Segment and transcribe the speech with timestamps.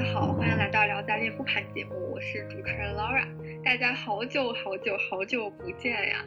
[0.00, 3.62] 大家好，欢迎来到聊斋恋复盘节目，我是主持人 Laura。
[3.62, 6.24] 大家好久好久好久不见呀！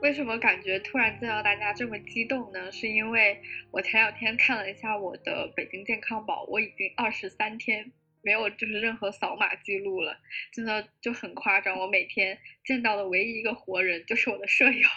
[0.00, 2.72] 为什么感觉突然见到大家这么激动呢？
[2.72, 3.38] 是因为
[3.70, 7.92] 我前两天看了一下我的北京健康宝，我已经二十三天
[8.22, 10.16] 没有就是任何扫码记录了，
[10.50, 11.78] 真的就很夸张。
[11.78, 14.88] 我每天见到的唯一一个活人就是我的舍友。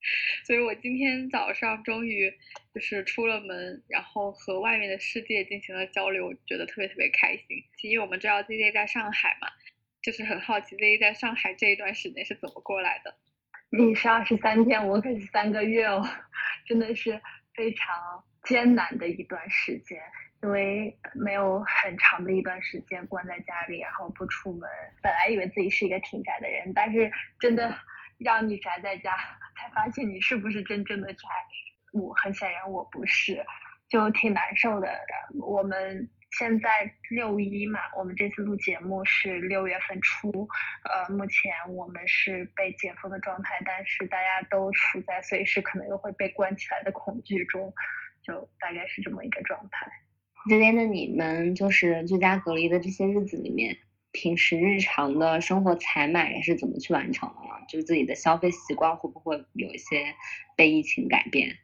[0.46, 2.32] 所以我今天早上终于
[2.72, 7.46] 就是出了门，然后和外面的世界进行了交流，觉得特别特别开心。
[7.82, 9.48] 因为我们知道 Z Z 在上海嘛，
[10.00, 13.14] 就是很好奇 Z Z 在上海这一段时间是怎么过来的。
[13.70, 16.02] 你是二十三天，我可是三个月哦，
[16.64, 17.20] 真的是
[17.54, 20.00] 非常艰难的一段时间，
[20.42, 24.70] 因为没有很长的一段时间关在家里，然后不出门。
[25.02, 27.76] 本来以为自己是一个挺宅的人，但是真的。
[28.18, 29.16] 让你宅在家，
[29.56, 31.28] 才发现你是不是真正的宅。
[31.92, 33.44] 我很显然我不是，
[33.88, 34.88] 就挺难受的。
[35.40, 36.68] 我们现在
[37.10, 40.46] 六一嘛，我们这次录节目是六月份初，
[40.84, 47.72] 呃，目前我们是被解封的状态，但是大家都处在随时可能又会被关起来的恐惧中，
[48.22, 49.90] 就大概是这么一个状态。
[50.50, 53.76] 这边的你们就是居家隔离的这些日子里面。
[54.10, 57.47] 平时日常的生活采买是怎么去完成的？
[57.68, 60.14] 就是自己的消费习惯会不会有一些
[60.56, 61.56] 被疫情改变？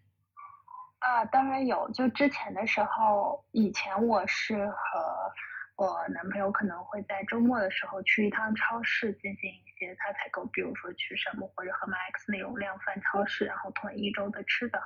[0.98, 1.91] 啊，当然有。
[1.92, 5.33] 就之前的时候，以前我是和
[5.77, 14.80] 我男朋友可能会在周末的时候去一趟超市进行一些他采购，比如说去山姆或者盒马 X 那种量贩超市，然后囤一周的吃的。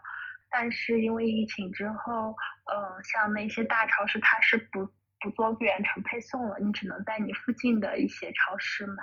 [0.50, 4.88] 但是因为疫情之后，呃，像那些大超市它是不。
[5.20, 9.02] 不做远程配送了，你只能在你附近的一些超市买。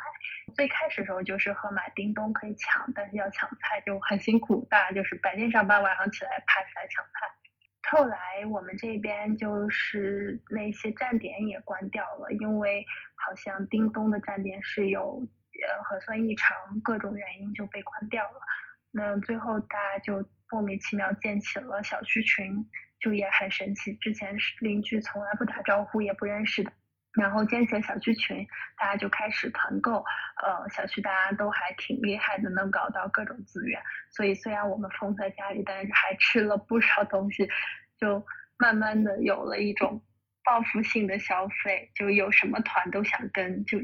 [0.55, 7.91] 最开始的时候就是盒马、叮咚可以抢，但是要抢菜就很辛苦，大家就是白天上班，晚上起来爬起来抢菜。
[7.91, 12.85] 后来我们这边就是那些站点也关掉了，因为
[13.15, 15.21] 好像叮咚的站点是有
[15.67, 18.39] 呃核酸异常，各种原因就被关掉了。
[18.91, 22.65] 那最后大家就莫名其妙建起了小区群。
[23.05, 26.71] 就也很神奇，之前是邻居从来不打招呼，也不认识的，
[27.13, 28.47] 然后建起了小区群，
[28.79, 30.03] 大家就开始团购，
[30.43, 33.79] 呃，小区大家都还挺厉害的，能搞到各种资源，
[34.09, 37.47] 所以虽然我们封在家里，但是还吃了不少东西，
[37.99, 38.25] 就
[38.57, 40.01] 慢慢的有了一种
[40.43, 43.77] 报复性的消费，就有什么团都想跟，就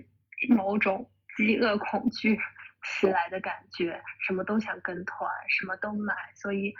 [0.50, 1.08] 某种
[1.38, 2.40] 饥饿恐惧
[2.82, 6.74] 袭来的感觉，什么都想跟团，什么都买，所以。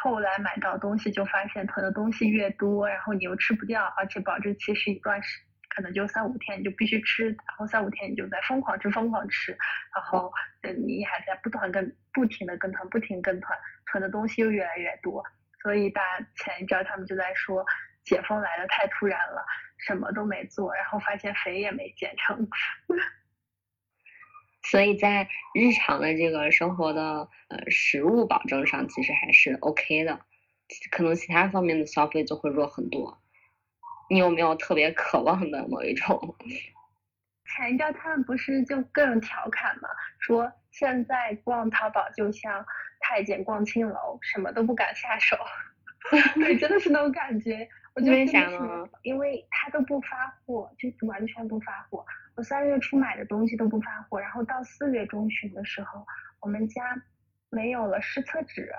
[0.00, 9.56] 后来买到东西就发现囤的东西越多，然后你又吃不掉，而且保质期是一段时，可能就三五天，你就必须吃，然后三五天你就在疯狂吃疯狂吃，
[9.94, 10.32] 然后
[10.86, 15.22] 你还在不断跟不停的跟团不停跟团，囤的东西又越来越多，
[15.62, 16.02] 所以大
[16.36, 17.64] 前一阵他们就在说
[18.04, 19.44] 解封来的太突然了，
[19.78, 22.48] 什么都没做，然后发现肥也没减成。
[24.62, 30.20] 所以在日常的这个生活的呃食物保证上，其实还是 OK 的，
[30.90, 33.20] 可能其他方面的消费就会弱很多。
[34.08, 36.36] 你有没有特别渴望的某一种？
[37.44, 39.88] 前一阵他们不是就各种调侃嘛，
[40.20, 42.64] 说现在逛淘宝就像
[43.00, 45.36] 太监逛青楼，什么都不敢下手。
[46.36, 47.68] 对，真的是那种感觉。
[47.94, 48.88] 我就为啥呢？
[49.02, 52.04] 因为他都不发货，就完全不发货。
[52.34, 56.06] 我三月初买的东西都不发货，然后到四月中旬的时候，
[56.40, 56.82] 我们家
[57.50, 58.72] 没有了湿厕纸，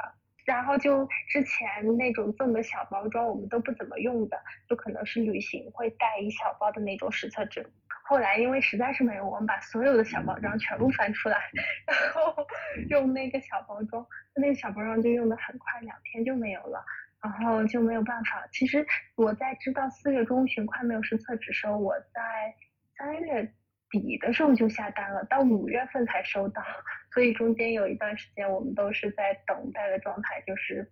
[0.45, 7.65] 然后就之前那种赠的小包装我们都不怎么用的，就可能是旅行会带一小包的那种湿厕纸。
[8.05, 11.37] 后来因为实在是没有，我们把所有的小包装全部翻出来，
[11.85, 12.35] 然后
[12.89, 16.83] 用那个小包装，那个小包装就用的很快，两天就没有了。
[17.23, 18.45] 然后就没有办法。
[18.51, 18.85] 其实
[19.15, 22.53] 我在知道四月中旬快没有实测纸时候，我在
[22.97, 23.53] 三月
[23.89, 26.61] 底的时候就下单了，到五月份才收到。
[27.13, 30.91] 所以中间有一段时间我们都是在等待的状态，就是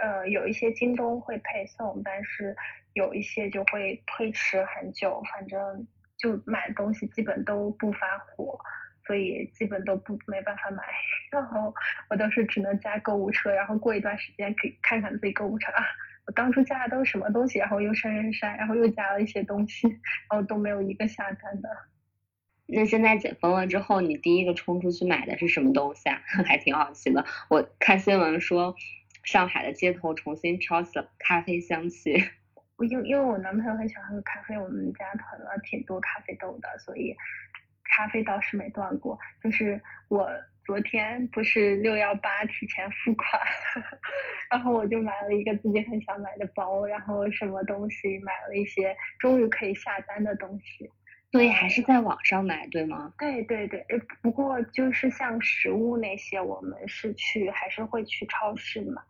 [0.00, 2.54] 呃有一些京东会配送，但是
[2.92, 5.86] 有一些就会推迟很久，反正
[6.16, 8.58] 就买东西基本都不发货。
[9.06, 10.82] 所以基本都不没办法买，
[11.30, 11.74] 然后
[12.08, 15.84] 我都是只能加购物车，然后过一段时间可以看看自己购物车啊，
[16.26, 19.88] 我当初加的都是什么东西，然后又删删删，然后又加了一些东西，
[20.30, 21.68] 然后都没有一个下单的。
[22.66, 26.22] 那现在解封了之后，你第一个冲出去买的是什么东西啊？
[26.46, 27.24] 还挺好奇的。
[27.48, 28.76] 我看新闻说，
[29.24, 32.22] 上海的街头重新飘起了咖啡香气。
[32.76, 37.16] 我因因为我男朋友很喜欢喝咖啡，我们家囤了挺多咖啡豆的，所以。
[37.94, 40.28] 咖啡倒是没断过，就是我
[40.64, 43.40] 昨天不是六幺八提前付款，
[44.50, 50.90] 然后我就买了一个自己很想买的包，然后什么东西买了一些终于可以下单的东西。
[51.32, 53.12] 所以还是在网上买，对吗？
[53.18, 53.84] 对对对，
[54.22, 59.00] 不过就是像食物那些，我们是去还是会去超市买。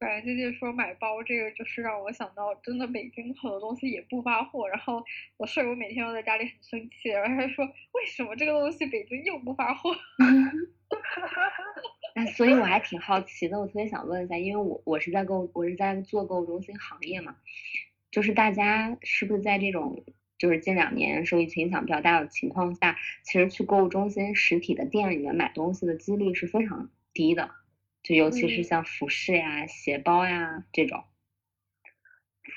[0.00, 4.68] 对，姐姐说买包这个，就是让我想到，真的北京很多东西也不发货。
[4.68, 5.02] 然后
[5.36, 9.90] 我舍友每天都在家里很生气，然后他说为什么这个东西北京又不发货？
[12.14, 17.34] 那， 所以我还挺好奇的，我特别想问一下，因为我我是在购，我是在做购物中心行业嘛，
[18.12, 20.04] 就是大家是不是在这种
[20.38, 27.50] 就是近两年受疫情影响比较大的情况下，其实去购物中心实体的店里面买东西的几率是非常低的。
[28.08, 31.04] 就尤其是像服饰呀、鞋包呀这种，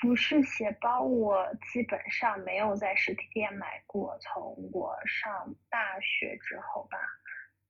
[0.00, 4.18] 服饰鞋包我基本上没有在实体店买过。
[4.22, 6.96] 从我上大学之后吧，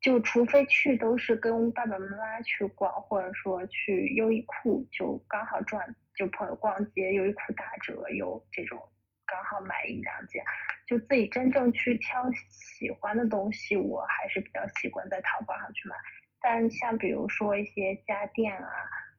[0.00, 8.80] 就除非去都是跟爸爸妈妈去逛，或者说去优衣库，就刚好转，就朋友逛街，优衣库打折有这种，
[9.26, 10.44] 刚好买一两件。
[10.86, 15.96] 就自己真正去挑喜欢的东西，我还是比较习惯在淘宝上去买。
[16.42, 18.68] 但像比如说一些家电啊，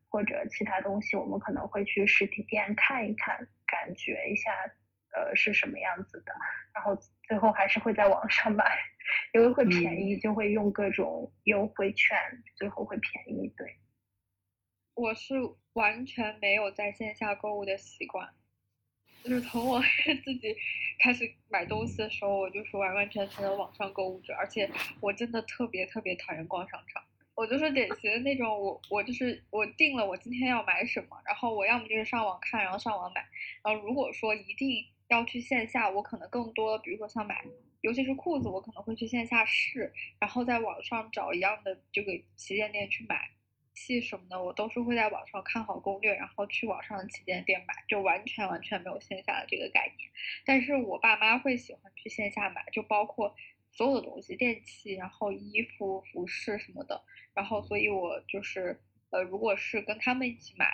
[0.09, 4.51] 或者其他东西，我们可能会去实体店看一看，感觉一下，
[5.15, 6.33] 呃，是什么样子的，
[6.73, 8.65] 然后最后还是会在网上买，
[9.33, 12.17] 因为会便宜，就会用各种优惠券，
[12.55, 13.47] 最后会便宜。
[13.55, 13.77] 对，
[14.95, 15.33] 我是
[15.73, 18.29] 完全没有在线下购物的习惯，
[19.23, 19.81] 就是从我
[20.23, 20.55] 自己
[20.99, 24.69] 开始买东西的时候，我就是完完全全的网上购物者，而且
[24.99, 27.03] 我真的特别特别讨厌逛商场。
[27.35, 33.25] 我就是典型的那种，我我就是我定了我今天要买什么，然后我要么就是上网看，然后上网买，
[33.63, 37.43] 然后如果说一定要去线下，我可能更多，比如说像买，
[37.81, 43.31] 尤其是裤子，我可能会去线下试，然后在网上找一样的这个旗舰店去买，
[43.73, 50.09] 系什么的我都是会在网上看好攻略，然后去网上的旗舰店买，就完全完全没有线下的这个概念。
[50.45, 53.35] 但是我爸妈会喜欢去线下买，就包括
[53.73, 57.01] 所有的东西，电器，然后衣服、服饰什么的。
[57.33, 58.79] 然后，所以我就是，
[59.09, 60.67] 呃，如果是跟他们一起买，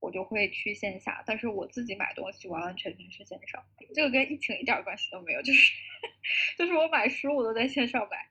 [0.00, 3.62] 我就会去线下；但是我自己买东西完完全全是线上。
[3.94, 5.72] 这个跟疫情一点关系都没有，就是，
[6.58, 8.28] 就是我买书我都在线上买。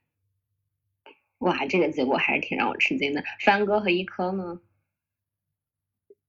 [1.40, 3.24] 哇，这个结果还是挺让我吃惊的。
[3.40, 4.60] 帆哥和一科呢？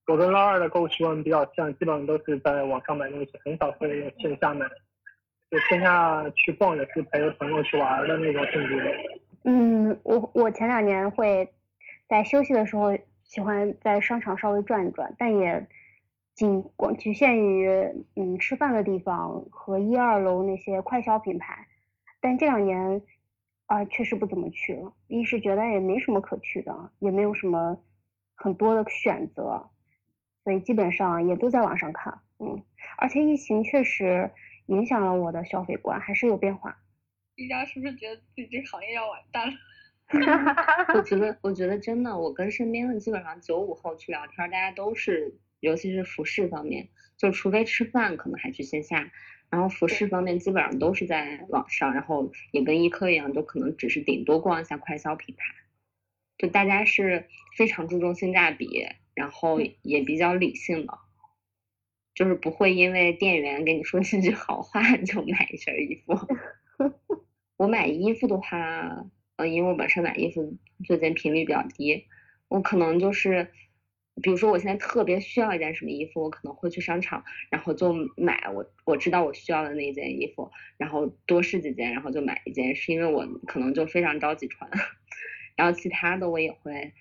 [0.07, 4.65] 我跟老二的购物习惯比较像，基本上都是在网上买东西，很少会线下买。
[5.51, 8.91] 就线下去逛也是陪着朋友去玩的那种性质的。
[9.43, 11.53] 嗯，我我前两年会
[12.07, 15.67] 在休息的时候喜欢在商场稍微转一转，但也
[16.33, 17.67] 仅光局限于
[18.15, 21.67] 嗯吃饭的地方和一二楼那些快消品牌。
[22.21, 23.01] 但这两年
[23.65, 24.93] 啊，确实不怎么去了。
[25.07, 27.77] 一是觉得也没什么可去的，也没有什么
[28.35, 29.69] 很多的选择，
[30.45, 32.19] 所以基本上也都在网上看。
[32.39, 32.63] 嗯，
[32.97, 34.31] 而且疫情确实
[34.71, 36.77] 影响了我的消费观，还是有变化。
[37.35, 39.53] 一家是不是觉得自己这行业要完蛋了？
[40.95, 49.11] 我觉得，我觉得真的，我跟身边的基本上九五后去聊天，大家都是，尤其是服饰方面，就除非吃饭可能还去线下，
[49.49, 55.43] 然后服饰方面基本上都是在网上，然后也跟医科一样，就可能只是顶多逛一下快消品牌，
[56.37, 57.27] 就大家是
[57.57, 60.97] 非常注重性价比，然后也比较理性的，
[62.13, 66.13] 就是不会因为店员给你说几句好话 就买一身衣服。
[67.57, 72.05] 我买衣服的话，呃，因为我本身买衣服最近频率比较低，
[72.47, 73.51] 我可能就是，
[74.23, 84.69] 比如说我现在特别需要一件什么衣服，我可能会去商场，然后就买我我知道我需要的那一件衣服，然后多试几件，然后就买一件，是因为我可能就非常着急穿，
[85.55, 86.93] 然后其他的我也会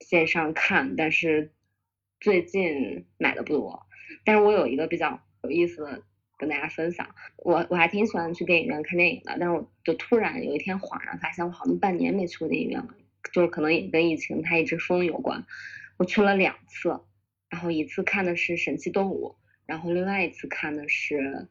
[0.00, 1.52] 线上看，但是
[2.20, 3.82] 最近买的不多，
[4.24, 6.02] 但是我有一个比较有意思的。
[6.38, 12.88] 跟大家分享，我我还挺喜欢去电影院看电影的，但是我就突然有一天恍然发现，我好像半年没去过电影院了，
[13.34, 15.44] 就是可能也跟疫情它一直封有关。
[15.98, 16.98] 我去了两次，
[17.50, 19.36] 然后一次看的是《神奇动物》，
[19.66, 21.16] 然后另外一次看的是《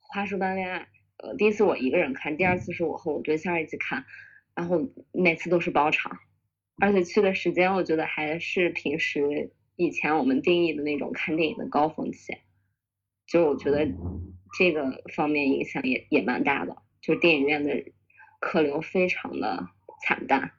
[0.00, 0.80] 花束般恋爱》。
[1.16, 4.04] 呃，第一次我一个人看，第二次是我和我对象一起看，
[4.54, 6.18] 然后每次都是包场，
[6.78, 12.36] 而且去的时间我觉得还是平时以前我们定义的那种看电影的高峰期。
[13.26, 13.88] 就我觉得
[14.58, 17.82] 这个方面影响也也蛮大的，就电影院的
[18.40, 19.68] 客流非常的
[20.02, 20.52] 惨淡，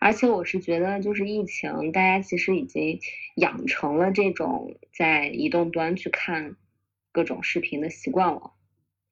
[0.00, 2.98] 而且我是觉得就是疫情，大家其实已经
[3.36, 6.56] 养成了这种在移动端去看
[7.12, 8.54] 各种视频的习惯了。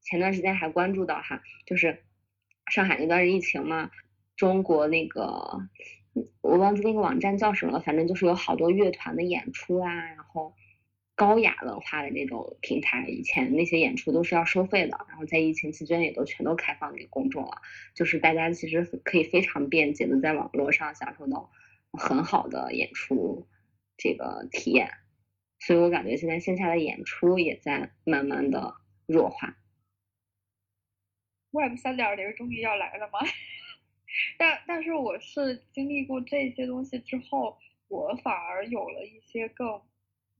[0.00, 2.02] 前段时间还关注到哈，就是
[2.72, 3.92] 上海那段疫情嘛，
[4.34, 5.68] 中国那个
[6.40, 10.54] 我忘记那个网站叫什么了，反正就是有好多乐团的演出啊，然后
[11.14, 17.62] 高雅文化的那种平台，以前那些演出都是要收费的，然后在疫情期间也都全都开放给公众了，
[17.94, 21.50] 就是大家其实可以非常便捷的在网络上享受到
[21.92, 23.46] 很好的演出
[23.96, 24.90] 这个体验，
[25.60, 28.74] 所以我感觉现在线下的演出也在慢慢的
[29.06, 29.56] 弱化。
[31.52, 33.20] Web 三点零终于要来了吗？
[34.38, 37.56] 但但是我是经历过这些东西之后，
[37.88, 39.80] 我反而有了一些更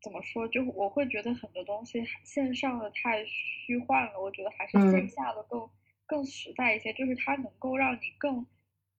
[0.03, 5.69] 怎么说，就我会觉得很多东西线上的太虚幻了，我觉得还是线下的更
[6.07, 8.47] 更实在一些，就是它能够让你更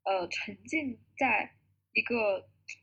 [0.03, 1.51] 呃沉浸在
[1.93, 2.39] 一个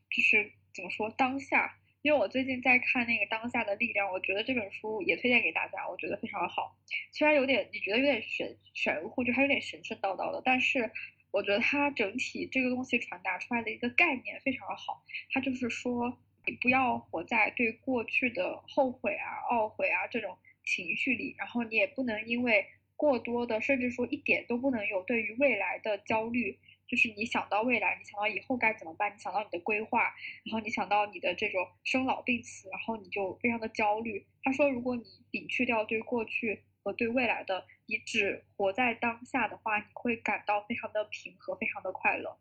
[0.09, 1.77] 就是怎么说当下。
[2.03, 6.75] 因为我最近在看那个《当下的力量》，我觉得这本书也推荐给大家，我觉得非常好。
[7.11, 10.91] 虽然有点你觉得有点玄玄乎，就还有点神神叨叨的，但是。
[11.31, 22.65] 我觉得它整体这个东西传达出来的一个概念非常好，它就是说你不要活在对过去的后悔啊、懊悔啊这种情绪里，然后你也不能因为
[22.97, 34.25] 过多的，甚至说一点都不能有对于未来的焦虑，就是你想到未来，你想到以后该怎么办，你想到你的规划，然后你想到你的这种生老病死，然后你就非常的焦虑。
[34.43, 36.63] 他说，如果你摒去掉对过去。
[36.83, 42.39] 和对未来的，你只活在当下的话，你会感到非常的平和，非常的快乐。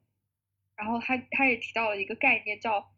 [0.76, 2.90] 然后他他也提到了一个概念叫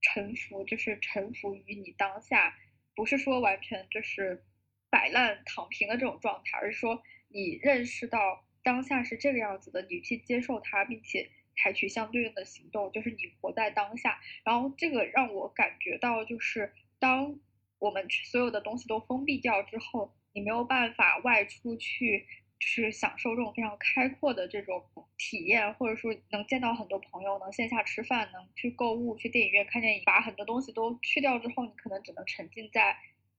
[0.00, 2.56] 臣服，就是臣服于你当下，
[2.96, 4.44] 不是说完全就是
[4.90, 14.18] 摆烂躺平的这种状态，而是说你认识到当下是这个样子的，你去接受它，并且采取相对应的行动，就是你活在当下。
[14.42, 17.38] 然后这个让我感觉到，就是当
[17.78, 20.17] 我们所有的东西都封闭掉之后。
[20.38, 22.24] 你没有办法外出去，
[22.60, 24.80] 就是享受这种非常开阔的这种
[25.16, 30.02] 体验，或者说能见到很多朋友，能线下吃饭，能去购物、去电影院看电影。
[30.06, 32.96] 把很多东西都去掉之后，你可能只能沉浸在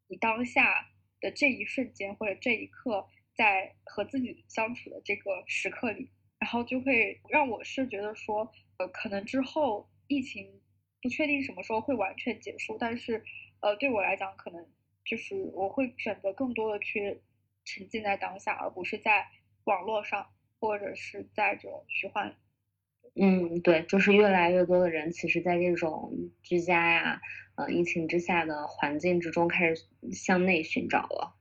[0.09, 0.89] 你当下
[1.21, 10.59] 的这一瞬间或者这一刻，在和自己相处的这个时刻里，然后就会让我是觉得说，呃，可能之后疫情
[11.01, 13.23] 不确定什么时候会完全结束，但是，
[13.61, 14.67] 呃，对我来讲，可能。
[15.09, 17.19] 就是我会选择更多的去
[17.65, 19.25] 沉浸在当下，而不是在
[19.63, 20.27] 网络上
[20.59, 22.35] 或者是在这种虚幻。
[23.15, 26.13] 嗯，对，就是越来越多的人，其实在这种
[26.43, 27.19] 居家呀、
[27.55, 31.35] 呃疫情之下的环境之中，开始向内寻找了，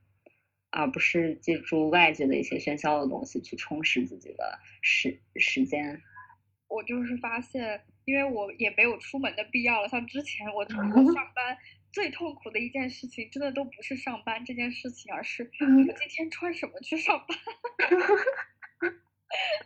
[0.71, 6.01] 而不是借助外界的一些喧嚣的东西去充实自己的时时间。
[6.67, 10.61] 我就是发现，因为我也没有出门的必要了，像之前我
[10.95, 11.57] 我上班。
[11.91, 17.37] 最痛苦的一件事情，真的都不是上班这件事情，而是我今天穿什么去上班。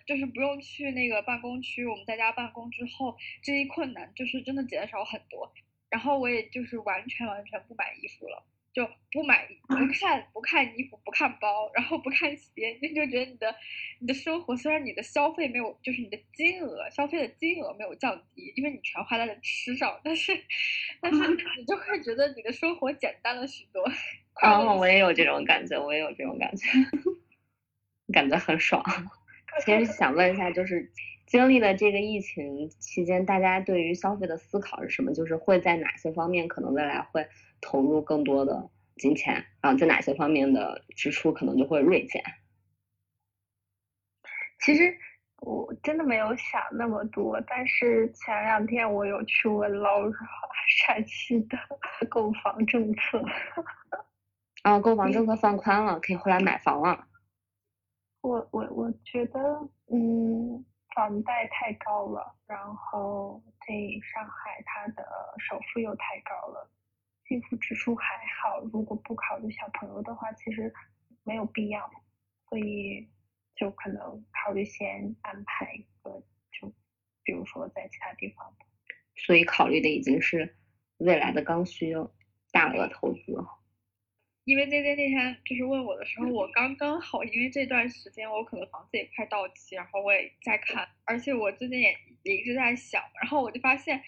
[0.06, 5.54] 就是不用去那个办公区，我们在家办公之后，这一困难就是真的减少很多。
[5.90, 8.44] 然后我也就是完全完全不买衣服了。
[8.74, 13.56] 就不买不看不看衣服不看包，然后不看鞋，你就觉得你的
[14.00, 20.34] 你的生活虽然你的消费没有，就是你的金额消费的金额没有降低，因为你全花在了吃上，但是
[21.00, 21.20] 但是
[21.60, 23.84] 你就会觉得你的生活简单了许多。
[24.42, 26.68] 哦，我也有这种感觉，我也有这种感觉，
[28.12, 28.84] 感觉很爽。
[29.64, 30.92] 其实想问一下，就是
[31.28, 35.14] 经历了这个疫情期间，大家对于消费的思考是什么？
[35.14, 37.28] 就是会在哪些方面可能未来会？
[37.64, 42.22] 投入更多的金钱，然后在哪些方面的支出可能就会锐减。
[44.60, 44.96] 其实
[45.42, 50.14] 我真的没有想那么多，但是前两天我有去问 Laura
[50.86, 51.58] 陕西的
[52.10, 53.24] 购房政策。
[54.64, 57.08] 啊，购房政策 放宽了，可以回来买房了。
[58.22, 59.40] 我我我觉得，
[59.92, 60.64] 嗯，
[60.96, 65.06] 房贷太高了，然后对上海，它的
[65.40, 66.70] 首付又太高了。
[67.42, 68.06] 支付支出还
[68.42, 70.72] 好，如果不考虑小朋友的话，其实
[71.24, 71.90] 没有必要，
[72.48, 73.10] 所以
[73.56, 76.72] 就可能考虑先安排一个，就
[77.24, 78.56] 比如说在其他地方。
[79.16, 80.56] 所以考虑的已经是
[80.98, 81.94] 未来的刚需
[82.52, 83.22] 大额投资。
[84.46, 94.04] 因为 J J 那天就是问我的时候，我刚刚好，因为这段时间我可能房子也快到期，然后我也在看，而且我最近也也一直在想，然后我就发现。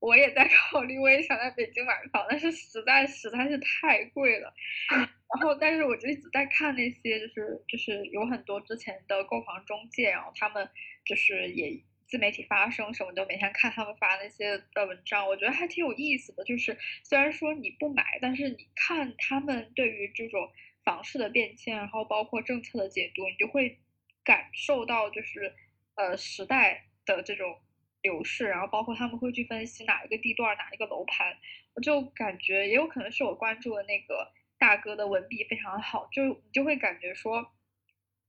[0.00, 4.54] 我也在考虑，我也想在北京买房，但是实在实在是太贵了。
[4.88, 10.68] 然后，但是我就一直在看那些，就是就是有很多之前的购房中介，然后他们
[11.04, 16.44] 就是也自媒体发声什么的，每天看他们发那些的文章，我觉得还挺有意思的。
[16.44, 20.50] 就是虽然说你不买，但是你看他们对于这种
[20.84, 23.78] 房市的变迁，然后包括政策的解读，你就会
[24.22, 25.52] 感受到就是
[25.96, 27.58] 呃时代的这种。
[28.08, 31.36] 流逝，然后包括他们会去分析哪一个地段、哪一个楼盘，
[31.74, 37.52] 我就感觉也有可能是我关注的那个大哥的文笔非常好，就你就会感觉说，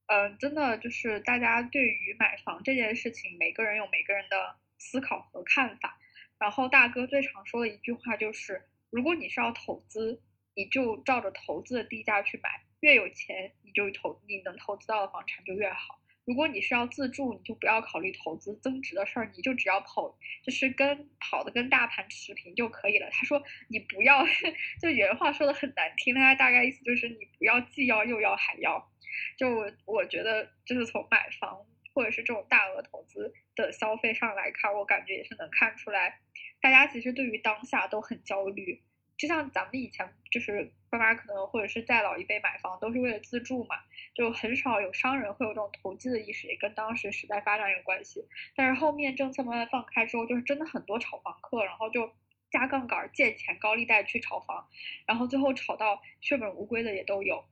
[0.07, 5.97] 嗯，真的就是大家对于买房这件事情，每个人有每个人的思考和看法。
[6.37, 10.21] 然后大哥最常说的一句话就是，如果你是要投资，
[10.55, 12.49] 你就照着投资的地价去买，
[12.81, 15.99] 越有钱你就投，你能投资到的房产就越好。
[16.25, 23.09] 如果你是要自住，你就不要考虑投资增值的事儿，你就只要跑，就是跟跑的跟大盘持平就可以了。
[23.11, 24.23] 他说你不要，
[24.79, 28.91] 就原话说的很难听，他大概意思就是你不要既要又要还要。
[29.37, 36.19] 就我觉得，就是从买房或者是这种大额投资的消费上来看，我感觉也是能看出来，
[36.61, 38.83] 大家其实对于当下都很焦虑。
[39.19, 43.75] 就像咱们以前就是爸妈可能或者是再老一辈买房都是为了自住嘛，
[44.15, 48.25] 就很少有商人会有这种投机的意识，也跟当时时代发展有关系。
[48.55, 52.09] 但是后面政策慢慢放开之后，就是真的很多炒房客，然后就
[52.49, 54.69] 加杠杆借钱高利贷去炒房，
[55.05, 57.43] 然后最后炒到血本无归的也都有。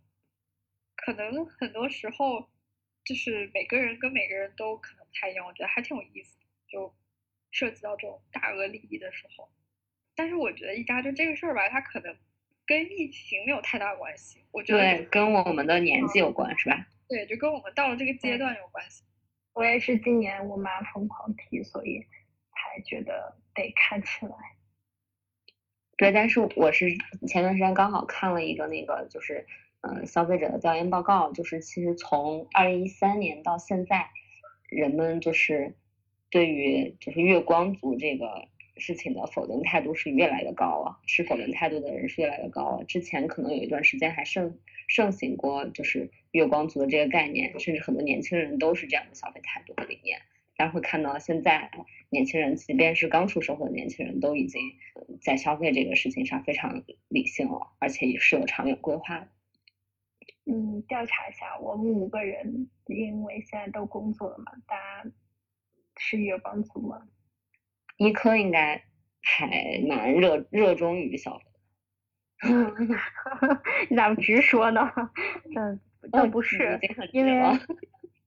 [0.95, 2.49] 可能很多时候
[3.03, 6.95] 就是每个人跟每个人都可能不太一样，我觉得还挺有意思，就
[7.51, 9.49] 涉及到这种大额利益的时候。
[10.17, 12.13] 但是我觉得一家就这个事儿吧，它可能
[12.65, 14.43] 跟疫情没有太大关系。
[14.51, 16.87] 我觉得对，跟我们的年纪有关，是吧？
[17.07, 19.03] 对，就跟我们到了这个阶段有关系。
[19.53, 22.01] 我也是今年我妈疯狂提，所以
[22.49, 24.35] 才觉得得看起来。
[25.97, 26.89] 对，但是我是
[27.27, 29.45] 前段时间刚好看了一个那个，就是
[29.81, 34.09] 嗯消费者的调研报告，就是其实从二零一三年到现在，
[34.67, 35.75] 人们就是
[36.31, 38.47] 对于就是月光族这个。
[38.79, 42.83] 事情的否定态度是越来越高了，持否定态度的人是越来越高了。
[42.85, 44.57] 之前可能有一段时间还盛
[44.87, 50.19] 盛行过，就是月光族的这个概念，甚至很多年轻人都是这样的消费态度和理念。
[50.55, 51.69] 大家会看到，现在
[52.09, 54.59] 年轻人，即便是刚出社会的年轻人，都已经
[55.21, 59.27] 在消费这个事情上非常理性了，而且也是有长远规划。
[60.45, 65.11] 嗯，调查一下，我们五个人，因为现在都工作了嘛，大家
[65.97, 67.07] 是月光族吗？
[67.97, 68.81] 医科应该
[69.21, 71.45] 还蛮热热衷于消费，
[73.89, 74.91] 你咋不直说呢？
[75.55, 75.79] 嗯，
[76.11, 76.79] 倒不是，
[77.11, 77.59] 因为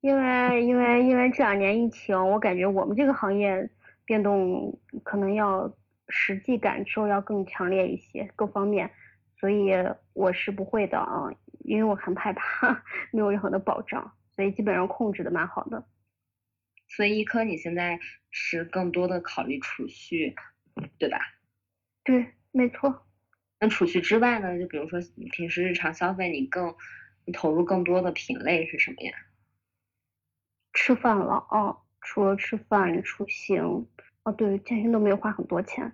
[0.00, 3.68] 因为因为因为这两年疫情，我感觉我们这个行业
[4.04, 5.72] 变动可能要
[6.08, 8.90] 实际感受要更强烈一些，各方面，
[9.38, 9.72] 所以
[10.12, 11.30] 我是不会的啊，
[11.60, 15.84] 因为我很害怕 没有任何的保障，所以基本上控制的蛮好的。
[16.90, 17.98] 所以医科你现在
[18.30, 20.34] 是更多的考虑储蓄，
[20.98, 21.18] 对吧？
[22.04, 23.06] 对，没错。
[23.60, 24.58] 那储蓄之外呢？
[24.58, 26.74] 就比如说你平时日常消费，你更
[27.24, 29.12] 你投入更多的品类是什么呀？
[30.72, 33.86] 吃饭了哦，除了吃饭、出行，
[34.22, 35.92] 哦对，健身都没有花很多钱。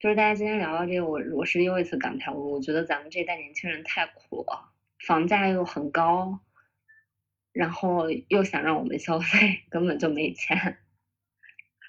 [0.00, 4.72] 就是大家今天聊到这个，我我是又一次感慨，我我觉得咱们这代年轻人太苦了，
[5.06, 6.40] 房价又很高。
[7.52, 10.78] 然后又想让我们消费，根本就没钱。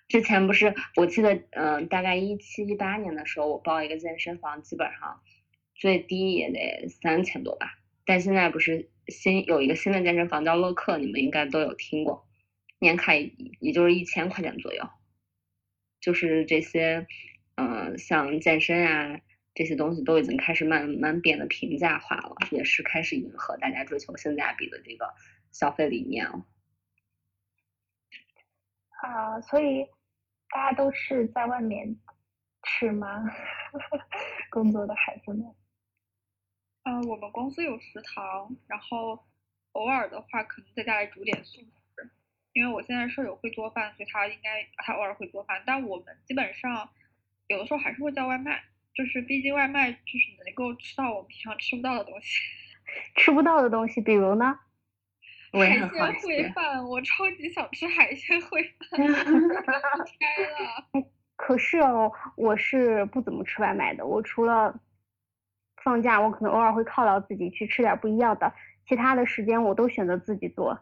[0.07, 5.21] 之前不是，我记得，嗯，大概一七一八年的时候，我报一个健身房，基本上
[5.73, 7.79] 最低也得三千多吧。
[8.05, 12.27] 但现在不是新有一个新的健身房叫乐客，你们应该都有听过，
[12.79, 14.87] 年卡也就是一千块钱左右。
[16.01, 17.07] 就是这些，
[17.55, 19.19] 嗯，像健身啊
[19.53, 25.13] 这些东西都已经开始慢慢变得平价化了，也是开始迎合大家追求性价比的这个。
[25.53, 26.47] 消费理念了，
[29.03, 29.87] 啊，所以
[30.49, 31.95] 大家都是在外面
[32.63, 33.23] 吃吗？
[34.49, 35.45] 工作的孩子们？
[36.85, 39.23] 嗯，我们公司有食堂，然后
[39.73, 42.11] 偶尔的话可能在家里煮点素食，
[42.53, 46.89] 因为我现在舍友会做饭，所以他应该他偶尔会做饭，但我们基本上
[47.45, 48.63] 有的时候还是会叫外卖，
[48.95, 52.39] 就是毕竟外卖就是能够吃到我们平常吃不到的东西。
[53.15, 54.59] 吃不到的东西，比如呢？
[55.51, 58.99] 海鲜烩饭，我超级想吃海鲜烩饭。
[60.19, 61.07] 开了。
[61.35, 64.05] 可是哦，我是不怎么吃外卖的。
[64.05, 64.79] 我除了
[65.83, 68.53] 放假，我可能偶尔会犒劳自己去吃点不一样的，
[68.87, 70.79] 其他的时间我都选择自己做，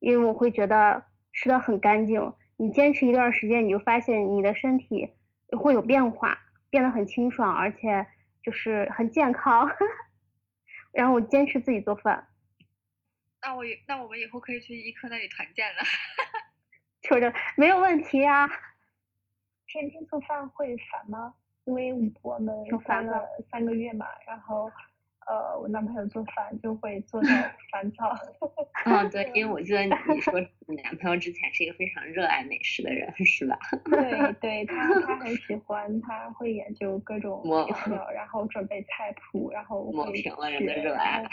[0.00, 2.32] 因为我会觉得吃的很干净。
[2.56, 5.10] 你坚持一段时间，你就发现你的身体
[5.58, 6.38] 会有变化，
[6.74, 8.04] 变得很清爽，而且
[8.42, 9.70] 就是很健康。
[10.92, 12.26] 然后我坚持自己做饭。
[13.40, 15.82] 那我那我们以后可以去医科那里团建了，
[17.02, 18.48] 求着没有问题啊。
[19.68, 21.34] 天天做饭会烦吗？
[21.64, 22.52] 因为我们
[22.84, 24.68] 三个三个月嘛，然后
[25.26, 27.28] 呃，我男朋友做饭就会做的
[27.72, 28.14] 烦躁。
[28.84, 30.34] 嗯，对，因为我记得你说
[30.66, 33.58] 你男朋友之前是一个非常热爱美食的人，是吧？
[33.84, 41.24] 对，对他他很 喜欢，他会研究各种调料，然后准备菜谱，然后抹平了人的热爱。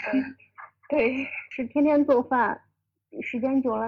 [0.88, 2.60] 对， 是天天做饭，
[3.20, 3.86] 时间久了，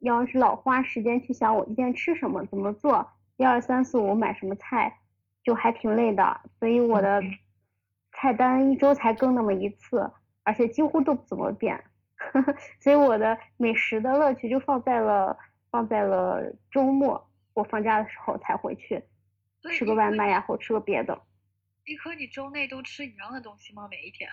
[0.00, 4.98] 要是老花时间去想我今天吃什么，怎么做，一二三四五买什么菜，
[5.42, 6.40] 就还挺累的。
[6.58, 7.22] 所以我的。
[8.14, 10.10] 菜单一周才更那么一次，
[10.44, 11.82] 而且几乎都不怎么变，
[12.80, 15.36] 所以我的美食的乐趣就放在了
[15.70, 19.02] 放在了周末，我放假的时候才回去
[19.72, 21.20] 吃个外卖呀，或吃个别的。
[21.84, 23.88] 一科，你周内都吃一样的东西吗？
[23.90, 24.30] 每一天？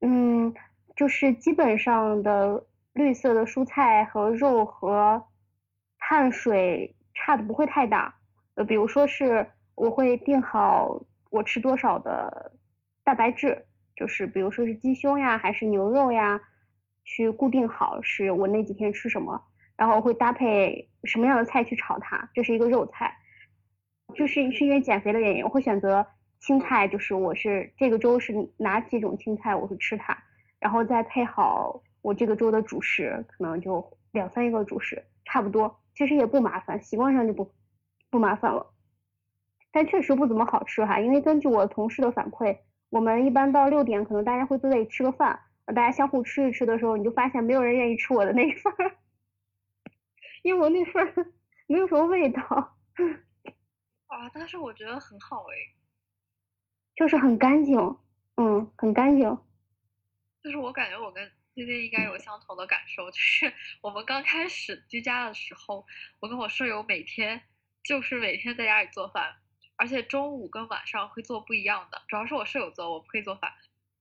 [0.00, 0.54] 嗯，
[0.96, 5.22] 就是基本上的绿色的蔬菜和肉和
[5.98, 8.14] 碳水差的不会太大。
[8.54, 12.52] 呃，比如说是我会定好我吃多少的。
[13.04, 16.40] 蛋白质就是比如说是鸡胸呀，还是牛肉呀，
[17.04, 19.42] 去固定好是我那几天吃什么，
[19.76, 23.16] 然后会搭配什么样的菜去炒它，这是一个肉菜，
[24.14, 26.06] 就是是因为减肥的原因，我会选择
[26.38, 30.16] 青菜，就是我是这个周是哪几种青菜我会吃它，
[30.60, 37.52] 然后再配好我这个周的主食，可能就两三个主食差不多，其实也不麻烦，习惯上就不
[38.10, 38.72] 不麻烦了，
[39.72, 42.56] 但确实不怎么好吃哈，因为根据我同事的反馈。
[42.92, 48.96] 我们一般到六点，可能大家会坐在一起吃个饭，大家相互吃一吃的时候，你就发现没有人愿意吃我的那一份儿，
[50.44, 51.26] 因为我那份儿
[51.66, 52.42] 没有什么味道。
[54.08, 55.56] 啊，但是我觉得很好哎，
[56.94, 57.78] 就是很干净，
[58.36, 59.38] 嗯，很干净。
[60.42, 63.50] 就是我感觉我跟今天应该有相同的感受，就是
[63.80, 65.86] 我们刚开始居家的时候，
[66.20, 67.40] 我跟我舍友每天
[67.82, 69.36] 就是每天在家里做饭。
[69.82, 73.52] 而且中午跟晚上会做不一样的，主要是我舍友做，我不会做饭。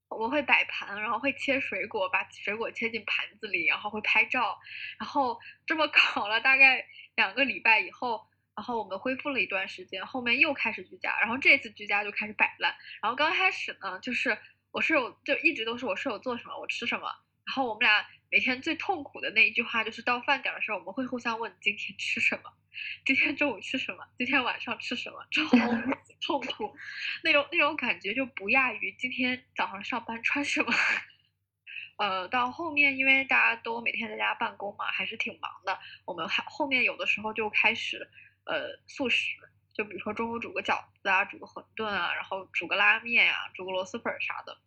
[0.10, 4.60] 我会摆盘，然后会切水果，把水果切进盘子里，然后会拍照，
[5.00, 8.24] 然后这么搞了大概两个礼拜以后，
[8.56, 12.76] 然后我们恢复了一段时间，后面又开始居家，然后这次居家就开始摆烂。
[13.02, 14.38] 然后刚开始呢，就是
[14.70, 17.08] 我舍友就一直都是我舍友做什么我吃什么，
[17.46, 22.44] 然后我们俩每天最痛苦的那一句话就是到饭点的时候，我们会互相问今天吃什么。
[23.06, 24.08] 今天中午吃什么？
[24.18, 25.18] 今天晚上吃什么？
[25.30, 26.74] 超痛苦，
[27.24, 30.74] 那种那种感觉就不亚于今天早上上班穿什么。
[32.00, 35.78] 呃，到后面因为大家都每天在家办公嘛，还是挺忙的。
[36.06, 38.10] 我们还后面有的时候就开始
[38.46, 39.36] 呃素食，
[39.74, 44.58] 就比如说中午煮个饺子啊，煮个馄饨啊，然后煮个拉面呀，煮个螺蛳粉啥的。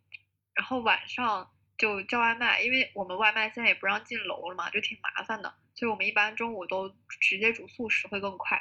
[0.53, 5.53] 然后晚上就叫外卖，因为我们外卖现在也不让进楼了嘛，就挺麻烦的。
[5.73, 8.57] 所以我们一般中午都直接煮素食会更快，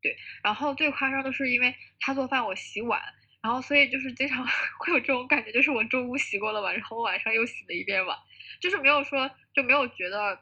[0.00, 0.16] 对。
[0.42, 3.00] 然后最夸张的是，因为他做饭我洗碗，
[3.42, 4.46] 然后所以就是经常
[4.80, 8.16] 会有这种感觉，就是我中午洗过了碗，然后我晚上又洗了一遍碗，
[8.60, 10.40] 就是没有说就没有觉得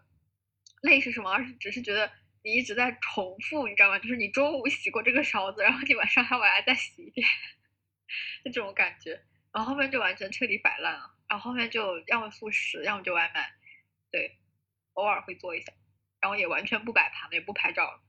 [0.83, 2.09] 累是什么，而是只是觉得
[2.45, 3.99] 你一直在重复，你知道吗？
[3.99, 7.27] 就是你中午洗过这个勺子，然后你晚上还往下再洗一遍，
[8.45, 9.21] 就这种感觉。
[9.53, 13.51] 然后后面就完全彻底摆烂了，然后后面就要么素食，要么就外卖，
[14.11, 14.39] 对，
[14.95, 15.73] 偶尔会做一下。
[16.21, 18.01] 然后也完全不摆盘了，也不拍照了。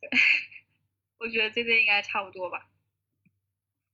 [0.00, 0.10] 对，
[1.18, 2.68] 我觉得这边应该差不多吧。